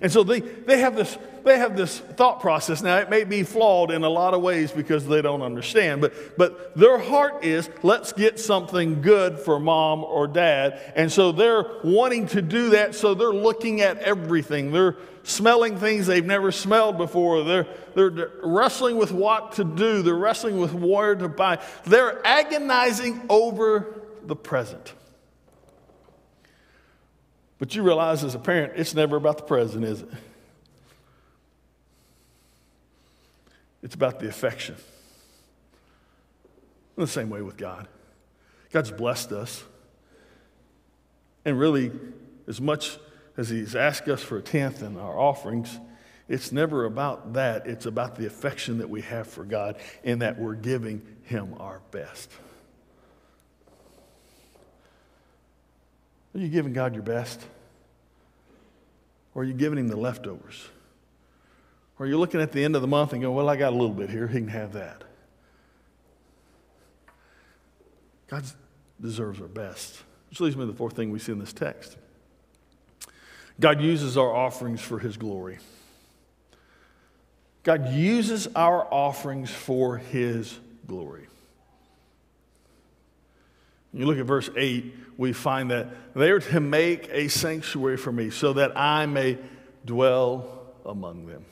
And 0.02 0.10
so 0.10 0.22
they, 0.22 0.40
they, 0.40 0.80
have 0.80 0.96
this, 0.96 1.18
they 1.44 1.58
have 1.58 1.76
this 1.76 1.98
thought 1.98 2.40
process. 2.40 2.82
Now, 2.82 2.98
it 2.98 3.10
may 3.10 3.24
be 3.24 3.42
flawed 3.42 3.90
in 3.90 4.04
a 4.04 4.08
lot 4.08 4.34
of 4.34 4.42
ways 4.42 4.72
because 4.72 5.06
they 5.06 5.22
don't 5.22 5.42
understand, 5.42 6.00
but, 6.00 6.36
but 6.36 6.76
their 6.76 6.98
heart 6.98 7.44
is 7.44 7.68
let's 7.82 8.12
get 8.12 8.38
something 8.38 9.02
good 9.02 9.38
for 9.38 9.58
mom 9.58 10.04
or 10.04 10.26
dad. 10.26 10.80
And 10.94 11.10
so 11.10 11.32
they're 11.32 11.66
wanting 11.84 12.26
to 12.28 12.42
do 12.42 12.70
that, 12.70 12.94
so 12.94 13.14
they're 13.14 13.32
looking 13.32 13.80
at 13.80 13.98
everything. 13.98 14.72
They're 14.72 14.96
smelling 15.22 15.78
things 15.78 16.06
they've 16.06 16.24
never 16.24 16.52
smelled 16.52 16.98
before. 16.98 17.44
They're, 17.44 17.66
they're 17.94 18.30
wrestling 18.42 18.96
with 18.96 19.12
what 19.12 19.52
to 19.52 19.64
do, 19.64 20.02
they're 20.02 20.14
wrestling 20.14 20.58
with 20.58 20.74
where 20.74 21.14
to 21.14 21.28
buy. 21.28 21.58
They're 21.84 22.24
agonizing 22.26 23.22
over 23.28 24.00
the 24.24 24.36
present. 24.36 24.94
But 27.60 27.74
you 27.74 27.82
realize 27.82 28.24
as 28.24 28.34
a 28.34 28.38
parent, 28.38 28.72
it's 28.74 28.94
never 28.94 29.16
about 29.16 29.36
the 29.36 29.44
present, 29.44 29.84
is 29.84 30.00
it? 30.00 30.08
It's 33.82 33.94
about 33.94 34.18
the 34.18 34.28
affection. 34.28 34.76
In 36.96 37.02
the 37.02 37.06
same 37.06 37.28
way 37.28 37.42
with 37.42 37.58
God. 37.58 37.86
God's 38.72 38.90
blessed 38.90 39.32
us. 39.32 39.62
And 41.44 41.58
really, 41.58 41.92
as 42.48 42.60
much 42.62 42.98
as 43.36 43.50
He's 43.50 43.76
asked 43.76 44.08
us 44.08 44.22
for 44.22 44.38
a 44.38 44.42
tenth 44.42 44.82
in 44.82 44.96
our 44.96 45.18
offerings, 45.18 45.78
it's 46.28 46.52
never 46.52 46.86
about 46.86 47.34
that. 47.34 47.66
It's 47.66 47.84
about 47.84 48.16
the 48.16 48.26
affection 48.26 48.78
that 48.78 48.88
we 48.88 49.02
have 49.02 49.26
for 49.26 49.44
God 49.44 49.76
and 50.02 50.22
that 50.22 50.38
we're 50.38 50.54
giving 50.54 51.02
Him 51.24 51.54
our 51.58 51.82
best. 51.90 52.30
Are 56.34 56.38
you 56.38 56.48
giving 56.48 56.72
God 56.72 56.94
your 56.94 57.02
best? 57.02 57.40
Or 59.34 59.42
are 59.42 59.44
you 59.44 59.54
giving 59.54 59.78
Him 59.78 59.88
the 59.88 59.96
leftovers? 59.96 60.68
Or 61.98 62.06
are 62.06 62.08
you 62.08 62.18
looking 62.18 62.40
at 62.40 62.52
the 62.52 62.64
end 62.64 62.76
of 62.76 62.82
the 62.82 62.88
month 62.88 63.12
and 63.12 63.22
going, 63.22 63.34
well, 63.34 63.48
I 63.48 63.56
got 63.56 63.72
a 63.72 63.76
little 63.76 63.94
bit 63.94 64.10
here. 64.10 64.26
He 64.26 64.38
can 64.38 64.48
have 64.48 64.72
that. 64.72 65.02
God 68.28 68.44
deserves 69.00 69.40
our 69.40 69.48
best. 69.48 70.02
Which 70.30 70.40
leads 70.40 70.56
me 70.56 70.62
to 70.62 70.66
the 70.66 70.76
fourth 70.76 70.94
thing 70.94 71.10
we 71.10 71.18
see 71.18 71.32
in 71.32 71.38
this 71.38 71.52
text. 71.52 71.96
God 73.58 73.80
uses 73.80 74.16
our 74.16 74.34
offerings 74.34 74.80
for 74.80 74.98
His 74.98 75.16
glory. 75.16 75.58
God 77.62 77.92
uses 77.92 78.48
our 78.54 78.86
offerings 78.92 79.50
for 79.50 79.98
His 79.98 80.58
glory. 80.86 81.26
You 83.92 84.06
look 84.06 84.18
at 84.18 84.26
verse 84.26 84.48
8, 84.56 84.94
we 85.16 85.32
find 85.32 85.70
that 85.70 85.88
they 86.14 86.30
are 86.30 86.40
to 86.40 86.60
make 86.60 87.08
a 87.10 87.28
sanctuary 87.28 87.96
for 87.96 88.12
me 88.12 88.30
so 88.30 88.52
that 88.54 88.76
I 88.76 89.06
may 89.06 89.38
dwell 89.84 90.72
among 90.86 91.26
them. 91.26 91.44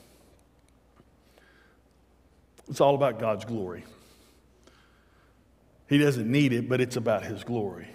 It's 2.69 2.81
all 2.81 2.95
about 2.95 3.19
God's 3.19 3.45
glory. 3.45 3.85
He 5.89 5.99
doesn't 5.99 6.31
need 6.31 6.53
it, 6.53 6.69
but 6.69 6.81
it's 6.81 6.97
about 6.97 7.25
His 7.25 7.43
glory. 7.43 7.89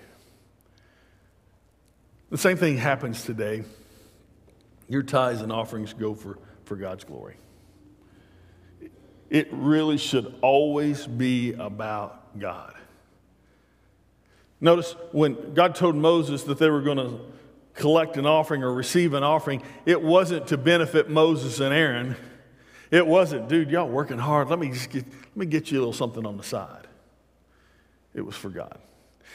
The 2.31 2.37
same 2.37 2.57
thing 2.57 2.77
happens 2.77 3.23
today. 3.23 3.63
Your 4.89 5.03
tithes 5.03 5.41
and 5.41 5.51
offerings 5.51 5.93
go 5.93 6.15
for, 6.15 6.39
for 6.65 6.75
God's 6.75 7.03
glory. 7.03 7.35
It 9.29 9.47
really 9.51 9.97
should 9.97 10.35
always 10.41 11.07
be 11.07 11.53
about 11.53 12.39
God. 12.39 12.73
Notice 14.63 14.95
when 15.11 15.53
God 15.53 15.75
told 15.75 15.93
Moses 15.93 16.43
that 16.43 16.57
they 16.57 16.69
were 16.69 16.79
going 16.79 16.97
to 16.97 17.19
collect 17.73 18.15
an 18.15 18.25
offering 18.25 18.63
or 18.63 18.73
receive 18.73 19.13
an 19.13 19.21
offering, 19.21 19.61
it 19.85 20.01
wasn't 20.01 20.47
to 20.47 20.57
benefit 20.57 21.09
Moses 21.09 21.59
and 21.59 21.73
Aaron. 21.73 22.15
It 22.89 23.05
wasn't, 23.05 23.49
dude, 23.49 23.69
y'all 23.69 23.89
working 23.89 24.17
hard. 24.17 24.47
Let 24.47 24.59
me 24.59 24.69
just 24.69 24.89
get, 24.89 25.05
let 25.05 25.35
me 25.35 25.47
get 25.47 25.69
you 25.69 25.79
a 25.79 25.81
little 25.81 25.91
something 25.91 26.25
on 26.25 26.37
the 26.37 26.43
side. 26.43 26.87
It 28.13 28.21
was 28.21 28.37
for 28.37 28.49
God. 28.49 28.79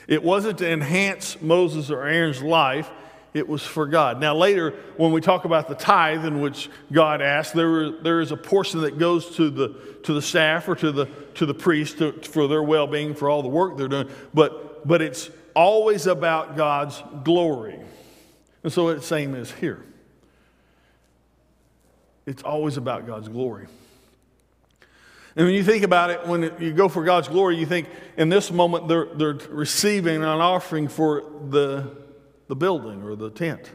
It 0.06 0.22
wasn't 0.22 0.56
to 0.58 0.72
enhance 0.72 1.38
Moses 1.42 1.90
or 1.90 2.04
Aaron's 2.04 2.42
life. 2.42 2.90
It 3.34 3.46
was 3.46 3.62
for 3.62 3.86
God. 3.86 4.20
Now, 4.20 4.34
later, 4.34 4.70
when 4.96 5.12
we 5.12 5.20
talk 5.20 5.44
about 5.44 5.68
the 5.68 5.74
tithe 5.74 6.24
in 6.24 6.40
which 6.40 6.70
God 6.90 7.20
asked, 7.20 7.52
there, 7.52 7.90
there 7.90 8.22
is 8.22 8.32
a 8.32 8.36
portion 8.38 8.80
that 8.80 8.98
goes 8.98 9.36
to 9.36 9.50
the, 9.50 9.78
to 10.04 10.14
the 10.14 10.22
staff 10.22 10.66
or 10.68 10.74
to 10.76 10.90
the, 10.90 11.04
to 11.34 11.44
the 11.44 11.52
priest 11.52 11.98
to, 11.98 12.12
for 12.22 12.48
their 12.48 12.62
well 12.62 12.86
being, 12.86 13.14
for 13.14 13.28
all 13.28 13.42
the 13.42 13.48
work 13.48 13.76
they're 13.76 13.88
doing. 13.88 14.08
But 14.32 14.67
but 14.84 15.02
it's 15.02 15.30
always 15.54 16.06
about 16.06 16.56
God's 16.56 17.02
glory. 17.24 17.78
And 18.62 18.72
so 18.72 18.88
it's 18.88 19.02
the 19.02 19.06
same 19.06 19.34
as 19.34 19.50
here. 19.50 19.84
It's 22.26 22.42
always 22.42 22.76
about 22.76 23.06
God's 23.06 23.28
glory. 23.28 23.66
And 25.36 25.46
when 25.46 25.54
you 25.54 25.62
think 25.62 25.84
about 25.84 26.10
it, 26.10 26.26
when 26.26 26.52
you 26.58 26.72
go 26.72 26.88
for 26.88 27.04
God's 27.04 27.28
glory, 27.28 27.56
you 27.56 27.64
think 27.64 27.88
in 28.16 28.28
this 28.28 28.50
moment 28.50 28.88
they're, 28.88 29.06
they're 29.14 29.38
receiving 29.50 30.16
an 30.16 30.24
offering 30.24 30.88
for 30.88 31.24
the, 31.48 31.96
the 32.48 32.56
building 32.56 33.02
or 33.02 33.14
the 33.14 33.30
tent. 33.30 33.70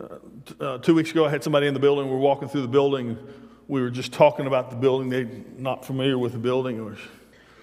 Uh, 0.00 0.18
uh, 0.60 0.78
two 0.78 0.94
weeks 0.94 1.10
ago, 1.10 1.26
I 1.26 1.30
had 1.30 1.42
somebody 1.42 1.66
in 1.66 1.74
the 1.74 1.80
building. 1.80 2.06
We 2.06 2.12
were 2.12 2.18
walking 2.18 2.48
through 2.48 2.62
the 2.62 2.68
building. 2.68 3.18
We 3.68 3.82
were 3.82 3.90
just 3.90 4.12
talking 4.12 4.46
about 4.46 4.70
the 4.70 4.76
building. 4.76 5.10
They're 5.10 5.28
not 5.58 5.84
familiar 5.84 6.16
with 6.16 6.32
the 6.32 6.38
building 6.38 6.80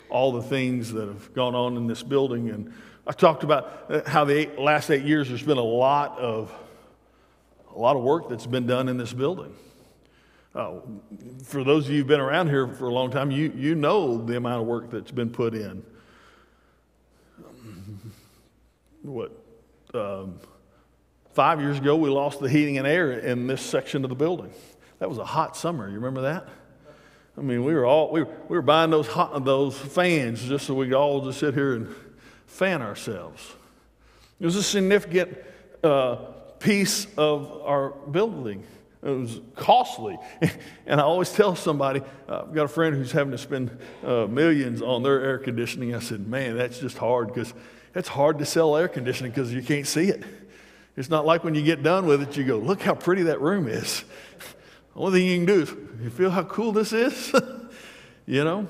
all 0.10 0.32
the 0.32 0.42
things 0.42 0.92
that 0.94 1.08
have 1.08 1.34
gone 1.34 1.56
on 1.56 1.78
in 1.78 1.88
this 1.88 2.04
building. 2.04 2.50
And 2.50 2.74
I 3.08 3.12
talked 3.12 3.44
about 3.44 3.86
uh, 3.90 4.02
how 4.08 4.26
the 4.26 4.38
eight, 4.38 4.60
last 4.60 4.90
eight 4.90 5.04
years 5.04 5.30
there's 5.30 5.44
been 5.44 5.58
a 5.58 5.64
lot 5.64 6.18
of 6.20 6.54
a 7.76 7.80
lot 7.80 7.96
of 7.96 8.04
work 8.04 8.30
that's 8.30 8.48
been 8.48 8.66
done 8.66 8.90
in 8.90 8.98
this 8.98 9.14
building. 9.14 9.56
Uh, 10.56 10.80
for 11.44 11.64
those 11.64 11.86
of 11.86 11.92
you 11.92 12.00
who've 12.00 12.08
been 12.08 12.20
around 12.20 12.50
here 12.50 12.68
for 12.68 12.88
a 12.88 12.94
long 12.94 13.12
time, 13.12 13.30
you, 13.30 13.54
you 13.56 13.76
know 13.76 14.18
the 14.18 14.36
amount 14.36 14.62
of 14.62 14.68
work 14.68 14.90
that's 14.90 15.12
been 15.12 15.30
put 15.30 15.54
in. 15.54 15.84
What? 19.04 19.32
Um, 19.94 20.40
five 21.34 21.62
years 21.62 21.78
ago, 21.78 21.96
we 21.96 22.10
lost 22.10 22.40
the 22.40 22.50
heating 22.50 22.78
and 22.78 22.86
air 22.86 23.12
in 23.12 23.48
this 23.48 23.62
section 23.62 24.04
of 24.04 24.10
the 24.10 24.16
building. 24.16 24.52
That 25.00 25.08
was 25.08 25.20
a 25.20 25.26
hot 25.26 25.56
summer. 25.56 25.88
You 25.88 25.96
remember 25.96 26.22
that? 26.22 26.48
I 27.40 27.42
mean, 27.42 27.64
we 27.64 27.74
were 27.74 27.86
all 27.86 28.12
we 28.12 28.24
were, 28.24 28.30
we 28.50 28.58
were 28.58 28.62
buying 28.62 28.90
those 28.90 29.08
hot, 29.08 29.46
those 29.46 29.78
fans 29.78 30.44
just 30.44 30.68
so 30.68 30.74
we 30.74 30.88
could 30.88 30.96
all 30.96 31.22
just 31.22 31.40
sit 31.40 31.54
here 31.54 31.74
and 31.74 31.96
fan 32.48 32.82
ourselves. 32.82 33.54
It 34.42 34.46
was 34.46 34.58
a 34.58 34.64
significant 34.64 35.38
uh, 35.82 36.16
piece 36.60 37.08
of 37.18 37.62
our 37.64 37.92
building. 37.92 38.66
It 39.02 39.10
was 39.10 39.40
costly. 39.56 40.18
And 40.86 41.00
I 41.00 41.04
always 41.04 41.32
tell 41.32 41.56
somebody, 41.56 42.02
uh, 42.28 42.42
I've 42.42 42.54
got 42.56 42.64
a 42.64 42.68
friend 42.68 42.96
who's 42.96 43.12
having 43.12 43.32
to 43.32 43.38
spend 43.38 43.78
uh, 44.04 44.26
millions 44.26 44.82
on 44.82 45.04
their 45.04 45.22
air 45.22 45.38
conditioning. 45.38 45.94
I 45.94 46.00
said, 46.00 46.28
man, 46.28 46.58
that's 46.58 46.80
just 46.80 46.98
hard 46.98 47.28
because 47.28 47.54
it's 47.94 48.10
hard 48.10 48.40
to 48.40 48.46
sell 48.46 48.76
air 48.76 48.88
conditioning 48.88 49.32
because 49.32 49.54
you 49.54 49.62
can't 49.62 49.86
see 49.86 50.10
it. 50.10 50.24
It's 50.98 51.12
not 51.12 51.28
like 51.28 51.44
when 51.44 51.54
you 51.54 51.62
get 51.62 51.84
done 51.84 52.08
with 52.08 52.24
it, 52.24 52.36
you 52.36 52.44
go, 52.44 52.58
look 52.58 52.82
how 52.82 52.96
pretty 52.96 53.24
that 53.24 53.40
room 53.40 53.68
is. 53.68 54.04
Only 55.00 55.22
thing 55.22 55.30
you 55.30 55.38
can 55.38 55.46
do 55.46 55.62
is, 55.62 56.04
you 56.04 56.10
feel 56.10 56.30
how 56.30 56.44
cool 56.44 56.74
this 56.74 56.92
is? 56.92 57.32
you 58.26 58.44
know? 58.44 58.68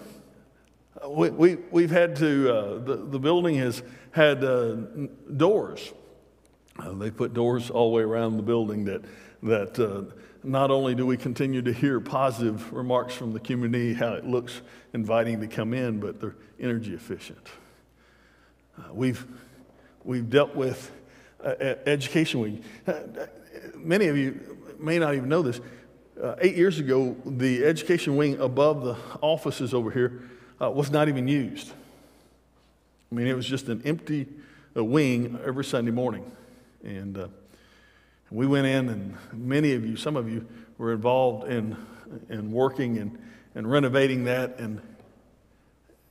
We, 1.07 1.31
we, 1.31 1.55
we've 1.71 1.89
had 1.89 2.15
to, 2.17 2.55
uh, 2.55 2.77
the, 2.77 2.97
the 2.97 3.17
building 3.17 3.55
has 3.55 3.81
had 4.11 4.43
uh, 4.43 4.75
doors. 5.35 5.91
Uh, 6.77 6.91
they 6.91 7.09
put 7.09 7.33
doors 7.33 7.71
all 7.71 7.89
the 7.89 7.95
way 7.95 8.03
around 8.03 8.37
the 8.37 8.43
building 8.43 8.85
that, 8.85 9.01
that 9.41 9.79
uh, 9.79 10.13
not 10.43 10.69
only 10.69 10.93
do 10.93 11.03
we 11.03 11.17
continue 11.17 11.63
to 11.63 11.73
hear 11.73 11.99
positive 11.99 12.71
remarks 12.71 13.15
from 13.15 13.33
the 13.33 13.39
community, 13.39 13.95
how 13.95 14.13
it 14.13 14.23
looks 14.23 14.61
inviting 14.93 15.41
to 15.41 15.47
come 15.47 15.73
in, 15.73 15.99
but 15.99 16.21
they're 16.21 16.35
energy 16.59 16.93
efficient. 16.93 17.47
Uh, 18.77 18.93
we've, 18.93 19.25
we've 20.03 20.29
dealt 20.29 20.55
with 20.55 20.91
uh, 21.43 21.55
Education. 21.87 22.63
Uh, 22.85 22.93
many 23.75 24.05
of 24.09 24.15
you 24.15 24.75
may 24.77 24.99
not 24.99 25.15
even 25.15 25.27
know 25.27 25.41
this. 25.41 25.59
Uh, 26.21 26.35
eight 26.41 26.57
years 26.57 26.79
ago, 26.79 27.15
the 27.25 27.63
education 27.63 28.17
wing 28.17 28.37
above 28.41 28.83
the 28.83 28.97
offices 29.21 29.73
over 29.73 29.89
here 29.89 30.21
uh, 30.61 30.69
was 30.69 30.91
not 30.91 31.07
even 31.07 31.27
used. 31.29 31.71
I 33.11 33.15
mean, 33.15 33.25
it 33.25 33.35
was 33.35 33.45
just 33.45 33.69
an 33.69 33.81
empty 33.85 34.27
wing 34.75 35.39
every 35.45 35.63
Sunday 35.63 35.91
morning. 35.91 36.29
And 36.83 37.17
uh, 37.17 37.27
we 38.31 38.47
went 38.47 38.67
in, 38.67 38.89
and 38.89 39.17
many 39.33 39.73
of 39.73 39.85
you, 39.85 39.95
some 39.95 40.17
of 40.17 40.29
you, 40.29 40.45
were 40.77 40.93
involved 40.93 41.49
in, 41.49 41.77
in 42.29 42.51
working 42.51 42.97
and, 42.97 43.17
and 43.55 43.69
renovating 43.69 44.25
that 44.25 44.59
and, 44.59 44.81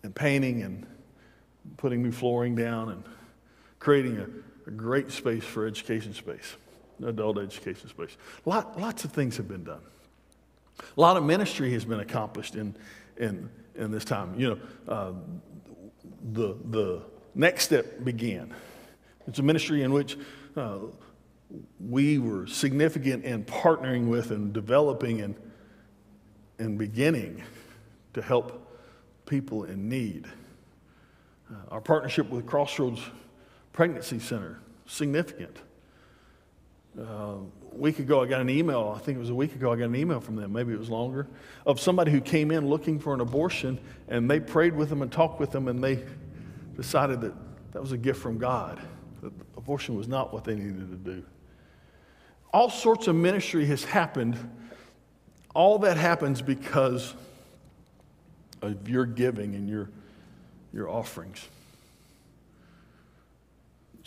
and 0.03 0.15
painting 0.15 0.63
and 0.63 0.87
putting 1.77 2.03
new 2.03 2.13
flooring 2.13 2.55
down 2.55 2.91
and 2.91 3.05
creating 3.79 4.17
a, 4.19 4.27
a 4.69 4.71
great 4.71 5.11
space 5.11 5.45
for 5.45 5.67
education 5.67 6.15
space, 6.15 6.57
adult 7.05 7.39
education 7.39 7.89
space. 7.89 8.17
Lot, 8.47 8.81
lots 8.81 9.05
of 9.05 9.13
things 9.13 9.37
have 9.37 9.49
been 9.49 9.65
done. 9.65 9.81
A 10.97 11.01
lot 11.01 11.17
of 11.17 11.25
ministry 11.25 11.73
has 11.73 11.85
been 11.85 12.01
accomplished 12.01 12.55
in, 12.55 12.75
in, 13.17 13.49
in 13.75 13.91
this 13.91 14.05
time. 14.05 14.39
You 14.39 14.49
know, 14.51 14.59
uh, 14.89 15.13
the, 16.33 16.57
the 16.71 17.03
next 17.35 17.65
step 17.65 18.05
began. 18.05 18.55
It's 19.27 19.39
a 19.39 19.43
ministry 19.43 19.83
in 19.83 19.93
which 19.93 20.17
uh, 20.57 20.79
we 21.81 22.19
were 22.19 22.47
significant 22.47 23.25
in 23.25 23.45
partnering 23.45 24.09
with 24.09 24.31
and 24.31 24.53
developing 24.53 25.21
and, 25.21 25.35
and 26.59 26.79
beginning 26.79 27.43
to 28.15 28.23
help 28.23 28.77
people 29.27 29.65
in 29.65 29.89
need. 29.89 30.27
Uh, 31.51 31.55
our 31.71 31.81
partnership 31.81 32.29
with 32.31 32.47
Crossroads 32.47 33.01
Pregnancy 33.73 34.19
Center, 34.19 34.61
significant. 34.87 35.57
A 36.97 37.39
week 37.73 37.99
ago, 37.99 38.23
I 38.23 38.27
got 38.27 38.41
an 38.41 38.51
email, 38.51 38.95
I 38.97 39.01
think 39.01 39.17
it 39.17 39.21
was 39.21 39.31
a 39.31 39.35
week 39.35 39.55
ago, 39.55 39.73
I 39.73 39.77
got 39.77 39.85
an 39.85 39.97
email 39.97 40.21
from 40.21 40.37
them, 40.37 40.53
maybe 40.53 40.73
it 40.73 40.79
was 40.79 40.91
longer, 40.91 41.29
of 41.67 41.79
somebody 41.81 42.11
who 42.11 42.21
came 42.21 42.51
in 42.51 42.69
looking 42.69 42.99
for 42.99 43.15
an 43.15 43.21
abortion, 43.21 43.79
and 44.09 44.29
they 44.29 44.41
prayed 44.41 44.75
with 44.75 44.89
them 44.89 45.03
and 45.03 45.13
talked 45.13 45.39
with 45.39 45.53
them, 45.53 45.69
and 45.69 45.83
they 45.83 46.05
decided 46.77 47.21
that 47.21 47.35
that 47.73 47.81
was 47.81 47.93
a 47.93 47.99
gift 47.99 48.21
from 48.21 48.39
God, 48.39 48.81
that 49.23 49.33
abortion 49.57 49.97
was 49.97 50.09
not 50.09 50.33
what 50.33 50.45
they 50.45 50.55
needed 50.55 50.91
to 50.91 50.97
do. 50.97 51.25
All 52.53 52.71
sorts 52.71 53.07
of 53.07 53.15
ministry 53.15 53.67
has 53.67 53.85
happened. 53.85 54.37
All 55.55 55.79
that 55.81 55.97
happens 55.97 56.41
because 56.41 57.15
of 58.63 58.89
your 58.89 59.05
giving 59.05 59.55
and 59.55 59.69
your, 59.69 59.91
your 60.73 60.89
offerings. 60.89 61.47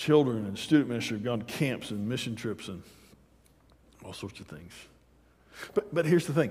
Children 0.01 0.47
and 0.47 0.57
student 0.57 0.89
ministry 0.89 1.17
have 1.17 1.23
gone 1.23 1.39
to 1.41 1.45
camps 1.45 1.91
and 1.91 2.09
mission 2.09 2.35
trips 2.35 2.69
and 2.69 2.81
all 4.03 4.13
sorts 4.13 4.39
of 4.39 4.47
things. 4.47 4.73
But, 5.75 5.93
but 5.93 6.07
here's 6.07 6.25
the 6.25 6.33
thing 6.33 6.49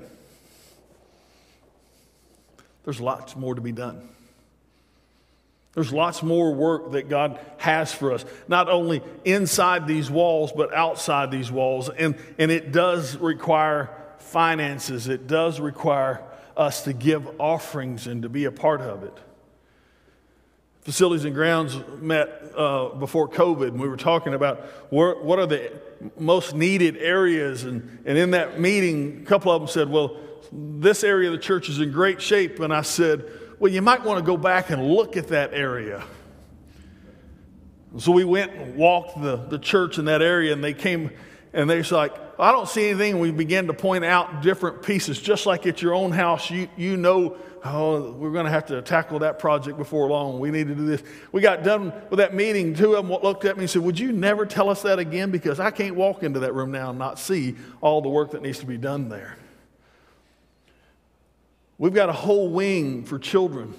there's 2.84 3.00
lots 3.00 3.34
more 3.34 3.56
to 3.56 3.60
be 3.60 3.72
done. 3.72 4.08
There's 5.72 5.92
lots 5.92 6.22
more 6.22 6.54
work 6.54 6.92
that 6.92 7.08
God 7.08 7.40
has 7.56 7.92
for 7.92 8.12
us, 8.12 8.24
not 8.46 8.68
only 8.68 9.02
inside 9.24 9.88
these 9.88 10.08
walls, 10.08 10.52
but 10.52 10.72
outside 10.72 11.32
these 11.32 11.50
walls. 11.50 11.88
And, 11.88 12.14
and 12.38 12.52
it 12.52 12.70
does 12.70 13.16
require 13.16 13.90
finances, 14.18 15.08
it 15.08 15.26
does 15.26 15.58
require 15.58 16.22
us 16.56 16.84
to 16.84 16.92
give 16.92 17.28
offerings 17.40 18.06
and 18.06 18.22
to 18.22 18.28
be 18.28 18.44
a 18.44 18.52
part 18.52 18.80
of 18.80 19.02
it. 19.02 19.18
Facilities 20.82 21.24
and 21.24 21.34
Grounds 21.34 21.76
met 22.00 22.52
uh, 22.56 22.88
before 22.90 23.28
COVID, 23.28 23.68
and 23.68 23.80
we 23.80 23.88
were 23.88 23.96
talking 23.96 24.34
about 24.34 24.60
where, 24.90 25.14
what 25.16 25.38
are 25.38 25.46
the 25.46 25.72
most 26.18 26.54
needed 26.54 26.96
areas. 26.96 27.64
And, 27.64 27.98
and 28.06 28.16
in 28.16 28.30
that 28.30 28.58
meeting, 28.58 29.22
a 29.22 29.26
couple 29.26 29.52
of 29.52 29.60
them 29.60 29.68
said, 29.68 29.90
Well, 29.90 30.16
this 30.52 31.04
area 31.04 31.28
of 31.28 31.32
the 31.32 31.42
church 31.42 31.68
is 31.68 31.78
in 31.80 31.92
great 31.92 32.20
shape. 32.20 32.60
And 32.60 32.72
I 32.72 32.82
said, 32.82 33.24
well, 33.58 33.70
you 33.70 33.82
might 33.82 34.02
want 34.02 34.18
to 34.18 34.24
go 34.24 34.38
back 34.38 34.70
and 34.70 34.82
look 34.88 35.16
at 35.16 35.28
that 35.28 35.52
area. 35.52 36.02
So 37.98 38.10
we 38.10 38.24
went 38.24 38.52
and 38.52 38.76
walked 38.76 39.20
the, 39.20 39.36
the 39.36 39.58
church 39.58 39.98
in 39.98 40.06
that 40.06 40.22
area, 40.22 40.52
and 40.52 40.64
they 40.64 40.74
came 40.74 41.10
and 41.52 41.68
they're 41.68 41.82
like, 41.82 42.14
I 42.38 42.52
don't 42.52 42.68
see 42.68 42.88
anything. 42.88 43.18
We 43.18 43.32
began 43.32 43.66
to 43.66 43.74
point 43.74 44.04
out 44.04 44.40
different 44.40 44.82
pieces, 44.82 45.20
just 45.20 45.46
like 45.46 45.66
at 45.66 45.82
your 45.82 45.94
own 45.94 46.12
house. 46.12 46.48
You, 46.48 46.68
you 46.76 46.96
know, 46.96 47.36
oh, 47.64 48.12
we're 48.12 48.32
going 48.32 48.46
to 48.46 48.50
have 48.50 48.66
to 48.66 48.80
tackle 48.82 49.20
that 49.20 49.38
project 49.38 49.76
before 49.76 50.08
long. 50.08 50.40
We 50.40 50.50
need 50.50 50.68
to 50.68 50.74
do 50.74 50.86
this. 50.86 51.02
We 51.32 51.40
got 51.40 51.62
done 51.62 51.92
with 52.10 52.18
that 52.18 52.34
meeting. 52.34 52.74
Two 52.74 52.94
of 52.94 53.06
them 53.06 53.16
looked 53.22 53.44
at 53.44 53.56
me 53.56 53.64
and 53.64 53.70
said, 53.70 53.82
Would 53.82 53.98
you 53.98 54.12
never 54.12 54.46
tell 54.46 54.68
us 54.68 54.82
that 54.82 54.98
again? 54.98 55.30
Because 55.30 55.60
I 55.60 55.70
can't 55.70 55.96
walk 55.96 56.22
into 56.22 56.40
that 56.40 56.54
room 56.54 56.70
now 56.70 56.90
and 56.90 56.98
not 56.98 57.18
see 57.18 57.56
all 57.80 58.00
the 58.00 58.08
work 58.08 58.32
that 58.32 58.42
needs 58.42 58.58
to 58.60 58.66
be 58.66 58.76
done 58.76 59.08
there. 59.08 59.36
We've 61.78 61.94
got 61.94 62.08
a 62.08 62.14
whole 62.14 62.50
wing 62.50 63.04
for 63.04 63.18
children 63.18 63.74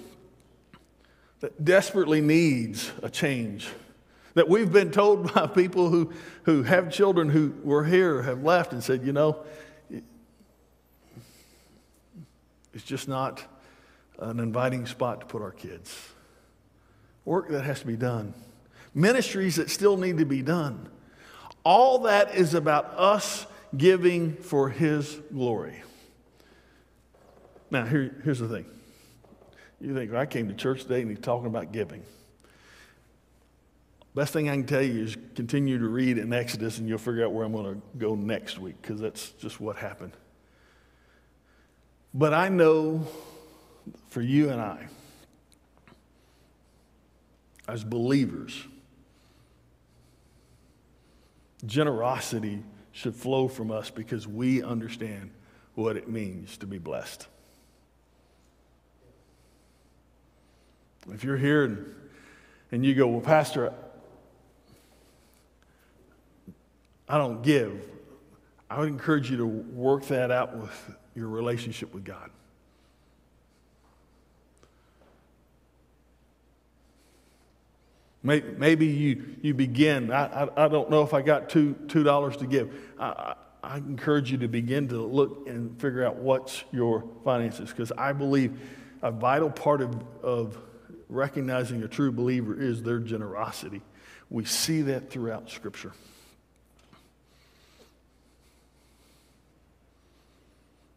that 1.41 1.63
desperately 1.63 2.22
needs 2.22 2.91
a 3.04 3.10
change. 3.10 3.67
That 4.34 4.48
we've 4.48 4.72
been 4.72 4.91
told 4.91 5.34
by 5.36 5.48
people 5.48 5.89
who, 5.89 6.12
who 6.44 6.63
have 6.63 6.91
children 6.91 7.30
who 7.30 7.54
were 7.63 7.84
here, 7.84 8.22
have 8.22 8.44
left, 8.44 8.74
and 8.74 8.84
said, 8.84 9.06
you 9.06 9.13
know, 9.13 9.44
it's 12.74 12.84
just 12.86 13.08
not 13.08 13.44
an 14.22 14.40
inviting 14.40 14.86
spot 14.86 15.22
to 15.22 15.26
put 15.26 15.42
our 15.42 15.52
kids. 15.52 16.10
Work 17.26 17.50
that 17.50 17.64
has 17.64 17.82
to 17.82 17.88
be 17.88 17.98
done, 17.98 18.34
ministries 18.94 19.58
that 19.58 19.70
still 19.70 19.98
need 19.98 20.20
to 20.20 20.26
be 20.26 20.42
done. 20.42 20.88
All 21.64 22.00
that 22.00 22.36
is 22.36 22.54
about 22.54 22.86
us 22.98 23.46
giving 23.76 24.36
for 24.38 24.70
His 24.70 25.20
glory. 25.34 25.84
Now, 27.70 27.86
here, 27.86 28.16
here's 28.24 28.40
the 28.40 28.48
thing. 28.48 28.66
You 29.80 29.94
think, 29.96 30.12
well, 30.12 30.22
I 30.22 30.26
came 30.26 30.48
to 30.48 30.54
church 30.54 30.84
today 30.84 31.02
and 31.02 31.10
he's 31.10 31.20
talking 31.20 31.48
about 31.48 31.72
giving. 31.72 32.04
Best 34.14 34.34
thing 34.34 34.50
I 34.50 34.54
can 34.54 34.66
tell 34.66 34.82
you 34.82 35.04
is 35.04 35.18
continue 35.36 35.80
to 35.80 35.88
read 35.88 36.18
in 36.18 36.34
Exodus 36.34 36.78
and 36.78 36.88
you'll 36.88 36.98
figure 36.98 37.26
out 37.26 37.32
where 37.32 37.46
I'm 37.46 37.54
going 37.54 37.76
to 37.76 37.82
go 37.98 38.14
next 38.14 38.60
week 38.60 38.76
because 38.82 39.00
that's 39.00 39.30
just 39.32 39.62
what 39.62 39.78
happened. 39.78 40.12
But 42.14 42.34
I 42.34 42.50
know 42.50 43.08
for 44.12 44.21
you 44.21 44.50
and 44.50 44.62
I, 44.62 44.88
as 47.65 47.86
believers, 47.86 48.67
generosity 51.65 52.62
should 52.91 53.15
flow 53.15 53.47
from 53.47 53.71
us 53.71 53.89
because 53.89 54.28
we 54.28 54.62
understand 54.62 55.32
what 55.76 55.95
it 55.95 56.10
means 56.10 56.58
to 56.58 56.67
be 56.67 56.78
blessed. 56.78 57.26
If 61.10 61.24
you're 61.24 61.38
here 61.38 61.63
and, 61.63 61.95
and 62.74 62.86
you 62.86 62.93
go, 62.93 63.08
Well, 63.08 63.21
Pastor, 63.21 63.74
I 67.08 67.17
don't 67.17 67.41
give, 67.41 67.82
I 68.69 68.82
would 68.82 68.89
encourage 68.89 69.32
you 69.32 69.38
to 69.38 69.45
work 69.45 70.06
that 70.08 70.32
out 70.32 70.58
with 70.58 70.95
your 71.15 71.30
relationship 71.30 71.93
with 71.93 72.04
God. 72.04 72.30
Maybe 78.24 78.86
you, 78.86 79.36
you 79.42 79.54
begin. 79.54 80.12
I, 80.12 80.44
I, 80.44 80.66
I, 80.66 80.68
don't 80.68 80.92
know 80.92 81.02
if 81.02 81.14
I 81.14 81.24
got 81.24 81.50
two, 81.50 81.76
$2 81.88 82.38
to 82.38 82.46
give. 82.46 82.72
I, 83.00 83.06
I, 83.06 83.36
I 83.64 83.78
encourage 83.78 84.32
you 84.32 84.38
to 84.40 84.48
begin 84.48 84.88
to 84.90 84.98
look 84.98 85.48
and 85.48 85.80
figure 85.82 86.06
out 86.06 86.18
what's 86.18 86.64
your 86.72 87.04
finances 87.24 87.70
because 87.70 87.92
I 87.92 88.14
believe 88.14 88.60
a 89.02 89.12
vital 89.12 89.50
part 89.50 89.82
of, 89.82 90.04
of 90.22 90.58
recognizing 91.10 91.82
a 91.84 91.88
true 91.88 92.12
believer 92.12 92.60
is 92.60 92.84
their 92.84 93.00
generosity. 93.00 93.82
We 94.30 94.46
see 94.46 94.84
that 94.84 95.10
throughout 95.10 95.50
Scripture. 95.50 95.92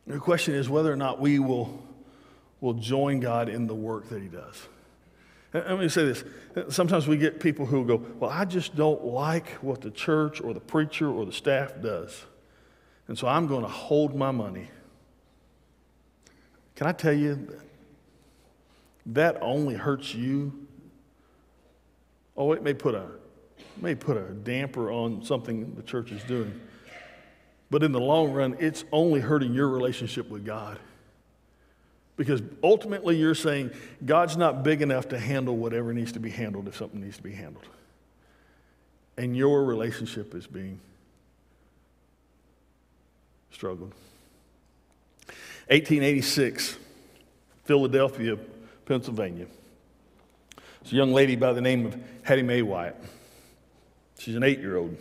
The 0.06 0.18
question 0.18 0.54
is 0.54 0.68
whether 0.68 0.92
or 0.92 0.96
not 0.96 1.20
we 1.20 1.38
will, 1.38 1.82
will 2.60 2.74
join 2.74 3.20
God 3.20 3.48
in 3.48 3.66
the 3.66 3.74
work 3.74 4.10
that 4.10 4.20
He 4.20 4.28
does. 4.28 4.68
Uh, 5.54 5.62
let 5.68 5.78
me 5.78 5.88
say 5.88 6.04
this. 6.04 6.24
Uh, 6.56 6.68
sometimes 6.68 7.06
we 7.06 7.16
get 7.16 7.38
people 7.38 7.64
who 7.64 7.84
go, 7.84 8.02
Well, 8.18 8.30
I 8.30 8.44
just 8.44 8.74
don't 8.74 9.04
like 9.04 9.48
what 9.62 9.80
the 9.80 9.90
church 9.90 10.40
or 10.40 10.52
the 10.52 10.60
preacher 10.60 11.08
or 11.08 11.24
the 11.24 11.32
staff 11.32 11.74
does. 11.80 12.24
And 13.06 13.16
so 13.16 13.28
I'm 13.28 13.46
going 13.46 13.62
to 13.62 13.68
hold 13.68 14.14
my 14.14 14.30
money. 14.30 14.68
Can 16.74 16.86
I 16.86 16.92
tell 16.92 17.12
you, 17.12 17.56
that 19.06 19.36
only 19.40 19.74
hurts 19.74 20.14
you. 20.14 20.66
Oh, 22.36 22.52
it 22.52 22.62
may 22.62 22.74
put 22.74 22.94
a, 22.94 23.06
may 23.76 23.94
put 23.94 24.16
a 24.16 24.32
damper 24.32 24.90
on 24.90 25.22
something 25.22 25.74
the 25.74 25.82
church 25.82 26.10
is 26.10 26.22
doing. 26.24 26.58
But 27.70 27.82
in 27.82 27.92
the 27.92 28.00
long 28.00 28.32
run, 28.32 28.56
it's 28.58 28.84
only 28.90 29.20
hurting 29.20 29.54
your 29.54 29.68
relationship 29.68 30.30
with 30.30 30.44
God. 30.44 30.78
Because 32.16 32.42
ultimately, 32.62 33.16
you're 33.16 33.34
saying 33.34 33.70
God's 34.04 34.36
not 34.36 34.62
big 34.62 34.82
enough 34.82 35.08
to 35.08 35.18
handle 35.18 35.56
whatever 35.56 35.92
needs 35.92 36.12
to 36.12 36.20
be 36.20 36.30
handled 36.30 36.68
if 36.68 36.76
something 36.76 37.00
needs 37.00 37.16
to 37.16 37.22
be 37.22 37.32
handled. 37.32 37.64
And 39.16 39.36
your 39.36 39.64
relationship 39.64 40.34
is 40.34 40.46
being 40.46 40.78
struggled. 43.50 43.92
1886, 45.68 46.76
Philadelphia, 47.64 48.38
Pennsylvania. 48.84 49.46
It's 50.82 50.92
a 50.92 50.96
young 50.96 51.12
lady 51.12 51.34
by 51.34 51.52
the 51.52 51.62
name 51.62 51.86
of 51.86 51.96
Hattie 52.22 52.42
Mae 52.42 52.60
Wiatt. 52.60 52.94
She's 54.18 54.36
an 54.36 54.42
eight 54.42 54.60
year 54.60 54.76
old. 54.76 54.96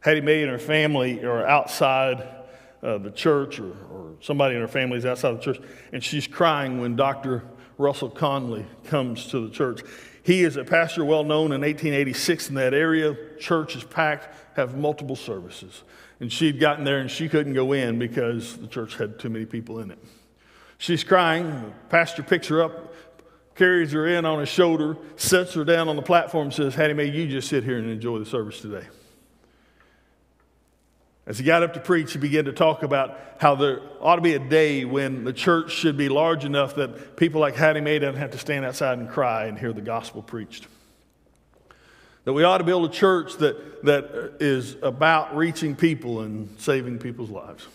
Hattie 0.00 0.20
Mae 0.20 0.42
and 0.42 0.50
her 0.50 0.58
family 0.58 1.24
are 1.24 1.46
outside 1.46 2.43
uh, 2.84 2.98
the 2.98 3.10
church 3.10 3.58
or, 3.58 3.72
or 3.90 4.12
somebody 4.20 4.54
in 4.54 4.60
her 4.60 4.68
family 4.68 4.98
is 4.98 5.06
outside 5.06 5.32
the 5.32 5.42
church, 5.42 5.60
and 5.92 6.04
she's 6.04 6.26
crying 6.26 6.80
when 6.80 6.94
Dr. 6.94 7.42
Russell 7.78 8.10
Conwell 8.10 8.64
comes 8.84 9.26
to 9.28 9.46
the 9.46 9.52
church. 9.52 9.80
He 10.22 10.44
is 10.44 10.56
a 10.56 10.64
pastor 10.64 11.04
well 11.04 11.24
known 11.24 11.46
in 11.46 11.62
1886 11.62 12.50
in 12.50 12.54
that 12.56 12.74
area. 12.74 13.16
Church 13.38 13.74
is 13.74 13.84
packed, 13.84 14.34
have 14.56 14.76
multiple 14.76 15.16
services. 15.16 15.82
And 16.20 16.32
she'd 16.32 16.60
gotten 16.60 16.84
there 16.84 16.98
and 16.98 17.10
she 17.10 17.28
couldn't 17.28 17.54
go 17.54 17.72
in 17.72 17.98
because 17.98 18.56
the 18.56 18.66
church 18.66 18.96
had 18.96 19.18
too 19.18 19.28
many 19.28 19.44
people 19.44 19.80
in 19.80 19.90
it. 19.90 19.98
She's 20.78 21.04
crying. 21.04 21.46
The 21.46 21.72
pastor 21.88 22.22
picks 22.22 22.46
her 22.48 22.62
up, 22.62 22.94
carries 23.54 23.92
her 23.92 24.06
in 24.06 24.24
on 24.24 24.40
his 24.40 24.48
shoulder, 24.48 24.96
sets 25.16 25.54
her 25.54 25.64
down 25.64 25.88
on 25.88 25.96
the 25.96 26.02
platform, 26.02 26.50
says, 26.52 26.74
Hattie 26.74 26.94
Mae, 26.94 27.06
you 27.06 27.26
just 27.28 27.48
sit 27.48 27.64
here 27.64 27.78
and 27.78 27.90
enjoy 27.90 28.18
the 28.18 28.26
service 28.26 28.60
today. 28.60 28.86
As 31.26 31.38
he 31.38 31.44
got 31.44 31.62
up 31.62 31.72
to 31.74 31.80
preach, 31.80 32.12
he 32.12 32.18
began 32.18 32.44
to 32.44 32.52
talk 32.52 32.82
about 32.82 33.18
how 33.38 33.54
there 33.54 33.80
ought 34.00 34.16
to 34.16 34.22
be 34.22 34.34
a 34.34 34.38
day 34.38 34.84
when 34.84 35.24
the 35.24 35.32
church 35.32 35.72
should 35.72 35.96
be 35.96 36.10
large 36.10 36.44
enough 36.44 36.74
that 36.74 37.16
people 37.16 37.40
like 37.40 37.54
Hattie 37.54 37.80
Mae 37.80 37.98
don't 37.98 38.16
have 38.16 38.32
to 38.32 38.38
stand 38.38 38.64
outside 38.64 38.98
and 38.98 39.08
cry 39.08 39.46
and 39.46 39.58
hear 39.58 39.72
the 39.72 39.80
gospel 39.80 40.22
preached. 40.22 40.66
That 42.24 42.34
we 42.34 42.44
ought 42.44 42.58
to 42.58 42.64
build 42.64 42.90
a 42.90 42.92
church 42.92 43.36
that, 43.38 43.84
that 43.84 44.36
is 44.40 44.76
about 44.82 45.36
reaching 45.36 45.76
people 45.76 46.20
and 46.20 46.48
saving 46.58 46.98
people's 46.98 47.30
lives. 47.30 47.66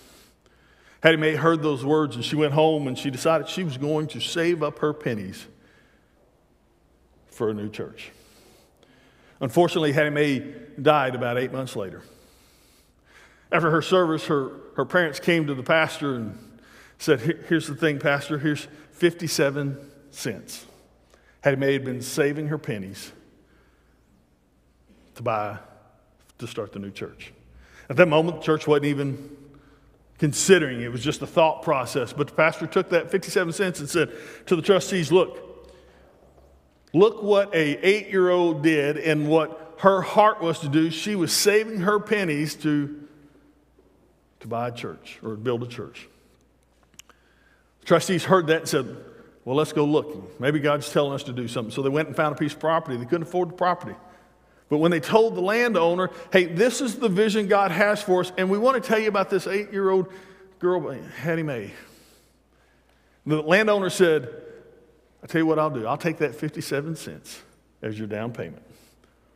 Hattie 1.01 1.17
Mae 1.17 1.35
heard 1.35 1.63
those 1.63 1.83
words 1.83 2.15
and 2.15 2.25
she 2.25 2.35
went 2.35 2.53
home 2.53 2.87
and 2.87 2.97
she 2.97 3.09
decided 3.09 3.47
she 3.47 3.63
was 3.63 3.77
going 3.77 4.07
to 4.07 4.19
save 4.19 4.61
up 4.61 4.79
her 4.79 4.93
pennies 4.93 5.47
for 7.31 7.49
a 7.49 7.53
new 7.53 7.69
church. 7.69 8.11
Unfortunately, 9.39 9.91
Hattie 9.91 10.09
Mae 10.09 10.53
died 10.79 11.15
about 11.15 11.37
eight 11.37 11.53
months 11.53 11.75
later. 11.75 12.03
After 13.51 13.71
her 13.71 13.81
service, 13.81 14.25
her, 14.25 14.51
her 14.75 14.85
parents 14.85 15.19
came 15.19 15.47
to 15.47 15.55
the 15.55 15.63
pastor 15.63 16.15
and 16.15 16.37
said, 16.97 17.19
Here's 17.47 17.67
the 17.67 17.75
thing, 17.75 17.99
Pastor, 17.99 18.37
here's 18.37 18.67
57 18.91 19.77
cents. 20.11 20.65
Hattie 21.41 21.57
Mae 21.57 21.73
had 21.73 21.85
been 21.85 22.01
saving 22.01 22.47
her 22.47 22.57
pennies 22.57 23.11
to 25.15 25.23
buy, 25.23 25.57
to 26.37 26.47
start 26.47 26.73
the 26.73 26.79
new 26.79 26.91
church. 26.91 27.31
At 27.89 27.97
that 27.97 28.07
moment, 28.07 28.37
the 28.37 28.43
church 28.43 28.67
wasn't 28.67 28.85
even 28.85 29.37
considering 30.19 30.81
it 30.81 30.91
was 30.91 31.03
just 31.03 31.21
a 31.21 31.27
thought 31.27 31.63
process. 31.63 32.13
But 32.13 32.27
the 32.27 32.33
pastor 32.33 32.67
took 32.67 32.89
that 32.89 33.09
57 33.09 33.53
cents 33.53 33.79
and 33.79 33.89
said 33.89 34.11
to 34.45 34.55
the 34.55 34.61
trustees, 34.61 35.11
Look, 35.11 35.71
look 36.93 37.23
what 37.23 37.53
a 37.55 37.85
eight 37.85 38.09
year 38.09 38.29
old 38.29 38.61
did 38.61 38.97
and 38.97 39.27
what 39.27 39.77
her 39.79 40.01
heart 40.01 40.41
was 40.41 40.59
to 40.59 40.69
do. 40.69 40.91
She 40.91 41.15
was 41.15 41.31
saving 41.31 41.79
her 41.79 41.99
pennies 41.99 42.53
to 42.55 43.07
to 44.41 44.47
buy 44.47 44.69
a 44.69 44.71
church 44.71 45.19
or 45.23 45.35
build 45.35 45.63
a 45.63 45.67
church. 45.67 46.07
The 47.81 47.85
trustees 47.85 48.23
heard 48.23 48.47
that 48.47 48.61
and 48.61 48.67
said, 48.67 48.97
Well, 49.45 49.55
let's 49.55 49.73
go 49.73 49.85
looking. 49.85 50.25
Maybe 50.39 50.59
God's 50.59 50.91
telling 50.91 51.13
us 51.13 51.23
to 51.23 51.33
do 51.33 51.47
something. 51.47 51.71
So 51.71 51.81
they 51.81 51.89
went 51.89 52.07
and 52.07 52.15
found 52.15 52.35
a 52.35 52.37
piece 52.37 52.53
of 52.53 52.59
property. 52.59 52.97
They 52.97 53.05
couldn't 53.05 53.23
afford 53.23 53.49
the 53.49 53.53
property. 53.53 53.95
But 54.69 54.77
when 54.77 54.91
they 54.91 54.99
told 54.99 55.35
the 55.35 55.41
landowner, 55.41 56.11
Hey, 56.31 56.45
this 56.45 56.81
is 56.81 56.97
the 56.97 57.09
vision 57.09 57.47
God 57.47 57.71
has 57.71 58.01
for 58.01 58.21
us, 58.21 58.31
and 58.37 58.49
we 58.49 58.57
want 58.57 58.81
to 58.81 58.87
tell 58.87 58.99
you 58.99 59.09
about 59.09 59.29
this 59.29 59.47
eight 59.47 59.71
year 59.71 59.89
old 59.89 60.11
girl, 60.59 60.91
Hattie 60.91 61.43
Mae. 61.43 61.71
The 63.25 63.41
landowner 63.41 63.89
said, 63.89 64.29
I 65.23 65.27
tell 65.27 65.39
you 65.39 65.45
what 65.45 65.59
I'll 65.59 65.69
do. 65.69 65.85
I'll 65.85 65.97
take 65.97 66.17
that 66.17 66.35
57 66.35 66.95
cents 66.95 67.41
as 67.81 67.97
your 67.97 68.07
down 68.07 68.31
payment 68.31 68.63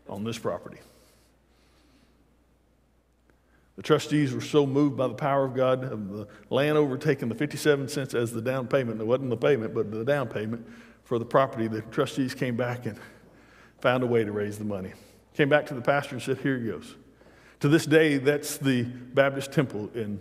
on 0.08 0.24
this 0.24 0.38
property. 0.38 0.78
The 3.76 3.82
trustees 3.82 4.34
were 4.34 4.42
so 4.42 4.68
moved 4.68 4.98
by 4.98 5.08
the 5.08 5.16
power 5.16 5.46
of 5.46 5.56
God 5.56 5.84
of 5.84 6.10
the 6.10 6.28
land 6.50 6.78
overtaking 6.78 7.30
the 7.30 7.36
57 7.36 7.88
cents 7.88 8.14
as 8.14 8.32
the 8.32 8.42
down 8.42 8.68
payment. 8.68 9.02
It 9.02 9.08
wasn't 9.08 9.32
the 9.32 9.38
payment, 9.38 9.74
but 9.74 9.92
the 9.92 10.06
down 10.06 10.28
payment 10.28 10.68
for 11.04 11.18
the 11.18 11.26
property. 11.26 11.68
The 11.68 11.82
trustees 11.82 12.36
came 12.36 12.56
back 12.56 12.86
and 12.86 13.00
found 13.80 14.04
a 14.04 14.08
way 14.08 14.24
to 14.24 14.32
raise 14.32 14.60
the 14.60 14.66
money. 14.66 14.94
Came 15.34 15.50
back 15.50 15.66
to 15.68 15.74
the 15.74 15.82
pastor 15.82 16.16
and 16.16 16.22
said, 16.22 16.38
Here 16.38 16.60
he 16.60 16.68
goes. 16.68 16.96
To 17.62 17.70
this 17.70 17.86
day, 17.86 18.18
that's 18.18 18.58
the 18.58 18.84
Baptist 18.84 19.52
temple 19.52 19.90
in, 19.96 20.20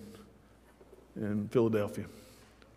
in 1.16 1.48
Philadelphia. 1.48 2.06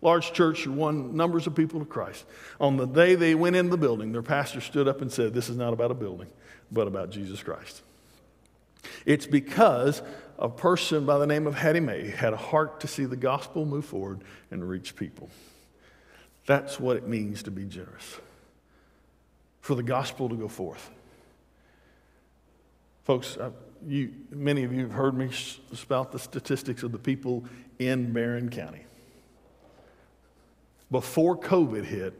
Large 0.02 0.32
church, 0.34 0.66
won 0.66 1.16
numbers 1.16 1.46
of 1.46 1.54
people 1.54 1.80
to 1.80 1.86
Christ. 1.86 2.26
On 2.60 2.76
the 2.76 2.86
day 2.86 3.14
they 3.14 3.34
went 3.34 3.56
in 3.56 3.70
the 3.70 3.78
building, 3.78 4.12
their 4.12 4.22
pastor 4.22 4.60
stood 4.60 4.88
up 4.88 5.00
and 5.00 5.10
said, 5.10 5.32
This 5.32 5.48
is 5.48 5.56
not 5.56 5.72
about 5.72 5.90
a 5.90 5.94
building, 5.94 6.28
but 6.70 6.86
about 6.86 7.10
Jesus 7.10 7.42
Christ. 7.42 7.82
It's 9.04 9.26
because 9.26 10.02
a 10.38 10.48
person 10.48 11.06
by 11.06 11.18
the 11.18 11.26
name 11.26 11.46
of 11.46 11.54
Hattie 11.54 11.80
Mae 11.80 12.08
had 12.08 12.32
a 12.32 12.36
heart 12.36 12.80
to 12.80 12.88
see 12.88 13.04
the 13.04 13.16
gospel 13.16 13.64
move 13.64 13.84
forward 13.84 14.22
and 14.50 14.68
reach 14.68 14.96
people. 14.96 15.30
That's 16.46 16.78
what 16.78 16.96
it 16.96 17.06
means 17.06 17.42
to 17.44 17.50
be 17.50 17.64
generous, 17.64 18.18
for 19.60 19.74
the 19.74 19.82
gospel 19.82 20.28
to 20.28 20.36
go 20.36 20.48
forth. 20.48 20.90
Folks, 23.04 23.36
I, 23.40 23.50
you, 23.86 24.12
many 24.30 24.64
of 24.64 24.72
you 24.72 24.80
have 24.80 24.92
heard 24.92 25.14
me 25.14 25.30
spout 25.32 26.12
the 26.12 26.18
statistics 26.18 26.82
of 26.82 26.92
the 26.92 26.98
people 26.98 27.44
in 27.78 28.12
Barren 28.12 28.48
County. 28.48 28.82
Before 30.90 31.36
COVID 31.36 31.84
hit, 31.84 32.14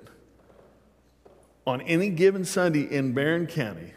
on 1.66 1.80
any 1.82 2.10
given 2.10 2.44
Sunday 2.44 2.82
in 2.82 3.12
Barren 3.12 3.46
County, 3.46 3.92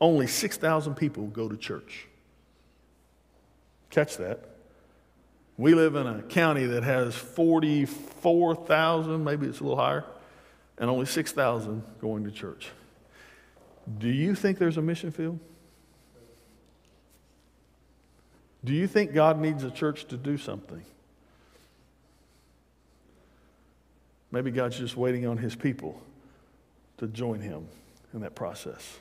only 0.00 0.26
6,000 0.26 0.94
people 0.94 1.26
go 1.26 1.48
to 1.48 1.56
church. 1.56 2.06
Catch 3.90 4.16
that. 4.18 4.44
We 5.58 5.74
live 5.74 5.94
in 5.94 6.06
a 6.06 6.22
county 6.22 6.64
that 6.66 6.84
has 6.84 7.14
44,000, 7.14 9.22
maybe 9.22 9.46
it's 9.46 9.60
a 9.60 9.62
little 9.62 9.76
higher, 9.76 10.04
and 10.78 10.88
only 10.88 11.06
6,000 11.06 11.82
going 12.00 12.24
to 12.24 12.30
church. 12.30 12.70
Do 13.98 14.08
you 14.08 14.34
think 14.34 14.58
there's 14.58 14.78
a 14.78 14.82
mission 14.82 15.10
field? 15.10 15.38
Do 18.64 18.72
you 18.72 18.86
think 18.86 19.12
God 19.12 19.40
needs 19.40 19.64
a 19.64 19.70
church 19.70 20.06
to 20.06 20.16
do 20.16 20.38
something? 20.38 20.82
Maybe 24.30 24.50
God's 24.50 24.78
just 24.78 24.96
waiting 24.96 25.26
on 25.26 25.38
his 25.38 25.54
people 25.54 26.00
to 26.98 27.06
join 27.06 27.40
him 27.40 27.66
in 28.14 28.20
that 28.20 28.34
process. 28.34 28.98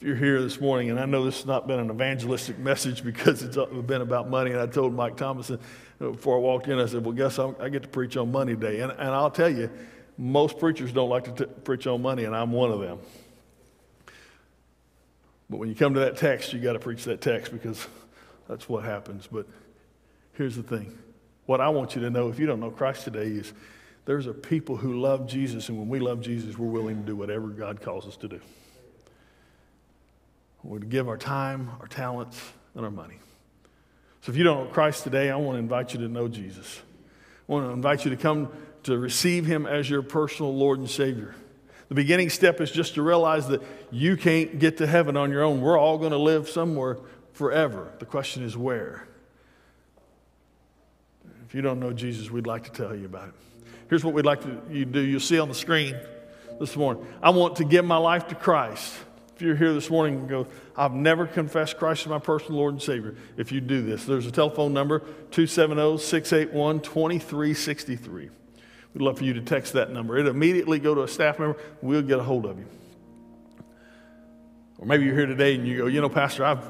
If 0.00 0.06
you're 0.06 0.16
here 0.16 0.42
this 0.42 0.60
morning, 0.60 0.90
and 0.90 0.98
I 0.98 1.06
know 1.06 1.24
this 1.24 1.36
has 1.36 1.46
not 1.46 1.66
been 1.66 1.78
an 1.78 1.90
evangelistic 1.90 2.58
message 2.58 3.04
because 3.04 3.42
it's 3.42 3.56
uh, 3.56 3.66
been 3.66 4.02
about 4.02 4.28
money, 4.28 4.50
and 4.50 4.60
I 4.60 4.66
told 4.66 4.92
Mike 4.92 5.16
Thomason 5.16 5.58
before 5.98 6.36
I 6.36 6.40
walked 6.40 6.68
in, 6.68 6.78
I 6.78 6.86
said, 6.86 7.04
Well, 7.04 7.14
guess 7.14 7.38
I'm, 7.38 7.56
i 7.60 7.68
get 7.68 7.82
to 7.82 7.88
preach 7.88 8.16
on 8.16 8.32
money 8.32 8.56
day. 8.56 8.80
And, 8.80 8.92
and 8.92 9.10
I'll 9.10 9.30
tell 9.30 9.48
you, 9.48 9.70
most 10.18 10.58
preachers 10.58 10.92
don't 10.92 11.08
like 11.08 11.34
to 11.34 11.46
t- 11.46 11.52
preach 11.64 11.86
on 11.86 12.02
money, 12.02 12.24
and 12.24 12.34
I'm 12.34 12.52
one 12.52 12.70
of 12.70 12.80
them. 12.80 12.98
But 15.48 15.58
when 15.58 15.68
you 15.68 15.74
come 15.74 15.94
to 15.94 16.00
that 16.00 16.16
text, 16.16 16.52
you 16.52 16.60
got 16.60 16.72
to 16.72 16.78
preach 16.78 17.04
that 17.04 17.20
text 17.20 17.52
because 17.52 17.86
that's 18.48 18.68
what 18.68 18.84
happens. 18.84 19.28
But 19.30 19.46
here's 20.32 20.56
the 20.56 20.62
thing 20.62 20.98
what 21.46 21.60
I 21.60 21.68
want 21.68 21.94
you 21.94 22.00
to 22.02 22.10
know, 22.10 22.28
if 22.28 22.38
you 22.38 22.46
don't 22.46 22.60
know 22.60 22.70
Christ 22.70 23.04
today, 23.04 23.26
is 23.26 23.52
there's 24.06 24.26
a 24.26 24.34
people 24.34 24.76
who 24.76 25.00
love 25.00 25.26
Jesus, 25.26 25.68
and 25.68 25.78
when 25.78 25.88
we 25.88 26.00
love 26.00 26.20
Jesus, 26.20 26.58
we're 26.58 26.68
willing 26.68 26.96
to 26.96 27.06
do 27.06 27.16
whatever 27.16 27.48
God 27.48 27.80
calls 27.80 28.06
us 28.06 28.16
to 28.18 28.28
do. 28.28 28.40
We're 30.64 30.78
to 30.78 30.86
give 30.86 31.08
our 31.08 31.18
time, 31.18 31.70
our 31.80 31.86
talents, 31.86 32.40
and 32.74 32.84
our 32.84 32.90
money. 32.90 33.18
So 34.22 34.32
if 34.32 34.38
you 34.38 34.44
don't 34.44 34.64
know 34.64 34.70
Christ 34.72 35.04
today, 35.04 35.30
I 35.30 35.36
want 35.36 35.56
to 35.56 35.58
invite 35.58 35.92
you 35.92 36.00
to 36.00 36.08
know 36.08 36.26
Jesus. 36.26 36.80
I 37.46 37.52
want 37.52 37.66
to 37.66 37.72
invite 37.72 38.04
you 38.06 38.10
to 38.10 38.16
come 38.16 38.48
to 38.84 38.96
receive 38.96 39.44
him 39.44 39.66
as 39.66 39.88
your 39.88 40.02
personal 40.02 40.54
Lord 40.56 40.78
and 40.78 40.88
Savior. 40.88 41.34
The 41.88 41.94
beginning 41.94 42.30
step 42.30 42.62
is 42.62 42.70
just 42.70 42.94
to 42.94 43.02
realize 43.02 43.48
that 43.48 43.62
you 43.90 44.16
can't 44.16 44.58
get 44.58 44.78
to 44.78 44.86
heaven 44.86 45.18
on 45.18 45.30
your 45.30 45.42
own. 45.42 45.60
We're 45.60 45.78
all 45.78 45.98
going 45.98 46.12
to 46.12 46.18
live 46.18 46.48
somewhere 46.48 46.96
forever. 47.34 47.92
The 47.98 48.06
question 48.06 48.42
is 48.42 48.56
where? 48.56 49.06
If 51.46 51.54
you 51.54 51.60
don't 51.60 51.78
know 51.78 51.92
Jesus, 51.92 52.30
we'd 52.30 52.46
like 52.46 52.64
to 52.64 52.70
tell 52.70 52.96
you 52.96 53.04
about 53.04 53.28
it. 53.28 53.34
Here's 53.90 54.02
what 54.02 54.14
we'd 54.14 54.24
like 54.24 54.40
to 54.42 54.62
you 54.70 54.86
do. 54.86 55.00
You'll 55.00 55.20
see 55.20 55.38
on 55.38 55.48
the 55.48 55.54
screen 55.54 55.94
this 56.58 56.74
morning. 56.74 57.06
I 57.22 57.30
want 57.30 57.56
to 57.56 57.64
give 57.64 57.84
my 57.84 57.98
life 57.98 58.28
to 58.28 58.34
Christ. 58.34 58.94
If 59.34 59.42
you're 59.42 59.56
here 59.56 59.72
this 59.72 59.90
morning 59.90 60.20
and 60.20 60.28
go, 60.28 60.46
I've 60.76 60.92
never 60.92 61.26
confessed 61.26 61.76
Christ 61.76 62.02
as 62.02 62.06
my 62.06 62.20
personal 62.20 62.60
Lord 62.60 62.74
and 62.74 62.82
Savior. 62.82 63.16
If 63.36 63.50
you 63.50 63.60
do 63.60 63.82
this, 63.82 64.04
there's 64.04 64.26
a 64.26 64.30
telephone 64.30 64.72
number 64.72 65.00
270 65.00 65.98
681 65.98 66.80
2363. 66.80 68.30
We'd 68.94 69.02
love 69.02 69.18
for 69.18 69.24
you 69.24 69.34
to 69.34 69.40
text 69.40 69.72
that 69.72 69.90
number. 69.90 70.16
It'll 70.16 70.30
immediately 70.30 70.78
go 70.78 70.94
to 70.94 71.02
a 71.02 71.08
staff 71.08 71.40
member. 71.40 71.58
We'll 71.82 72.02
get 72.02 72.20
a 72.20 72.22
hold 72.22 72.46
of 72.46 72.58
you. 72.60 72.66
Or 74.78 74.86
maybe 74.86 75.04
you're 75.04 75.16
here 75.16 75.26
today 75.26 75.56
and 75.56 75.66
you 75.66 75.78
go, 75.78 75.86
you 75.86 76.00
know, 76.00 76.08
Pastor, 76.08 76.44
I've, 76.44 76.64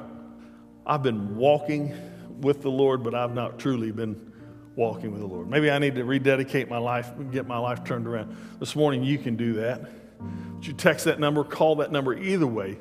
I've 0.86 1.02
been 1.02 1.36
walking 1.36 1.94
with 2.40 2.62
the 2.62 2.70
Lord, 2.70 3.04
but 3.04 3.14
I've 3.14 3.34
not 3.34 3.58
truly 3.58 3.92
been 3.92 4.32
walking 4.74 5.12
with 5.12 5.20
the 5.20 5.26
Lord. 5.26 5.50
Maybe 5.50 5.70
I 5.70 5.78
need 5.78 5.96
to 5.96 6.04
rededicate 6.04 6.70
my 6.70 6.78
life 6.78 7.10
and 7.18 7.30
get 7.30 7.46
my 7.46 7.58
life 7.58 7.84
turned 7.84 8.06
around. 8.06 8.34
This 8.58 8.74
morning, 8.74 9.02
you 9.02 9.18
can 9.18 9.36
do 9.36 9.52
that. 9.54 9.82
You 10.66 10.72
text 10.72 11.04
that 11.04 11.20
number, 11.20 11.44
call 11.44 11.76
that 11.76 11.92
number 11.92 12.14
either 12.14 12.46
way. 12.46 12.78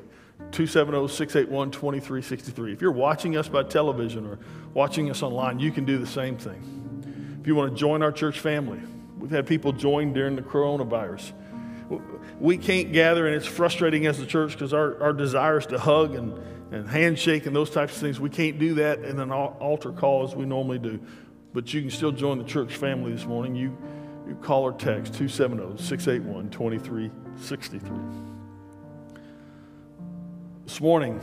270 0.50 1.08
681 1.08 1.70
2363. 1.70 2.72
If 2.72 2.82
you're 2.82 2.92
watching 2.92 3.36
us 3.36 3.48
by 3.48 3.62
television 3.62 4.26
or 4.26 4.38
watching 4.72 5.10
us 5.10 5.22
online, 5.22 5.58
you 5.58 5.70
can 5.70 5.84
do 5.84 5.98
the 5.98 6.06
same 6.06 6.36
thing. 6.36 7.38
If 7.40 7.46
you 7.46 7.54
want 7.54 7.72
to 7.72 7.78
join 7.78 8.02
our 8.02 8.12
church 8.12 8.40
family, 8.40 8.80
We've 9.24 9.30
had 9.30 9.46
people 9.46 9.72
join 9.72 10.12
during 10.12 10.36
the 10.36 10.42
coronavirus. 10.42 11.32
We 12.38 12.58
can't 12.58 12.92
gather, 12.92 13.26
and 13.26 13.34
it's 13.34 13.46
frustrating 13.46 14.04
as 14.06 14.20
a 14.20 14.26
church 14.26 14.52
because 14.52 14.74
our, 14.74 15.02
our 15.02 15.14
desire 15.14 15.56
is 15.56 15.64
to 15.68 15.78
hug 15.78 16.14
and, 16.14 16.38
and 16.70 16.86
handshake 16.86 17.46
and 17.46 17.56
those 17.56 17.70
types 17.70 17.94
of 17.94 18.02
things. 18.02 18.20
We 18.20 18.28
can't 18.28 18.58
do 18.58 18.74
that 18.74 18.98
in 18.98 19.18
an 19.18 19.32
altar 19.32 19.92
call 19.92 20.24
as 20.24 20.36
we 20.36 20.44
normally 20.44 20.78
do. 20.78 21.00
But 21.54 21.72
you 21.72 21.80
can 21.80 21.90
still 21.90 22.12
join 22.12 22.36
the 22.36 22.44
church 22.44 22.76
family 22.76 23.12
this 23.12 23.24
morning. 23.24 23.54
You, 23.54 23.74
you 24.28 24.34
call 24.42 24.64
or 24.64 24.72
text 24.72 25.14
270 25.14 25.82
681 25.82 26.50
2363. 26.50 27.23
This 30.66 30.80
morning, 30.80 31.20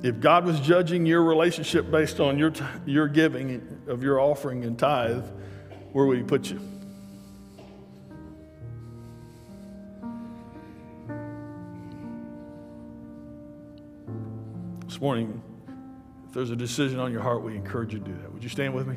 If 0.00 0.20
God 0.20 0.44
was 0.44 0.60
judging 0.60 1.06
your 1.06 1.24
relationship 1.24 1.90
based 1.90 2.20
on 2.20 2.38
your, 2.38 2.52
your 2.86 3.08
giving 3.08 3.82
of 3.88 4.02
your 4.02 4.20
offering 4.20 4.64
and 4.64 4.78
tithe, 4.78 5.24
where 5.92 6.06
would 6.06 6.18
He 6.18 6.22
put 6.22 6.48
you? 6.50 6.60
This 14.86 15.00
morning, 15.00 15.42
if 16.28 16.32
there's 16.32 16.50
a 16.50 16.56
decision 16.56 17.00
on 17.00 17.10
your 17.10 17.22
heart, 17.22 17.42
we 17.42 17.56
encourage 17.56 17.92
you 17.92 17.98
to 17.98 18.04
do 18.04 18.14
that. 18.22 18.32
Would 18.32 18.44
you 18.44 18.48
stand 18.48 18.74
with 18.74 18.86
me? 18.86 18.96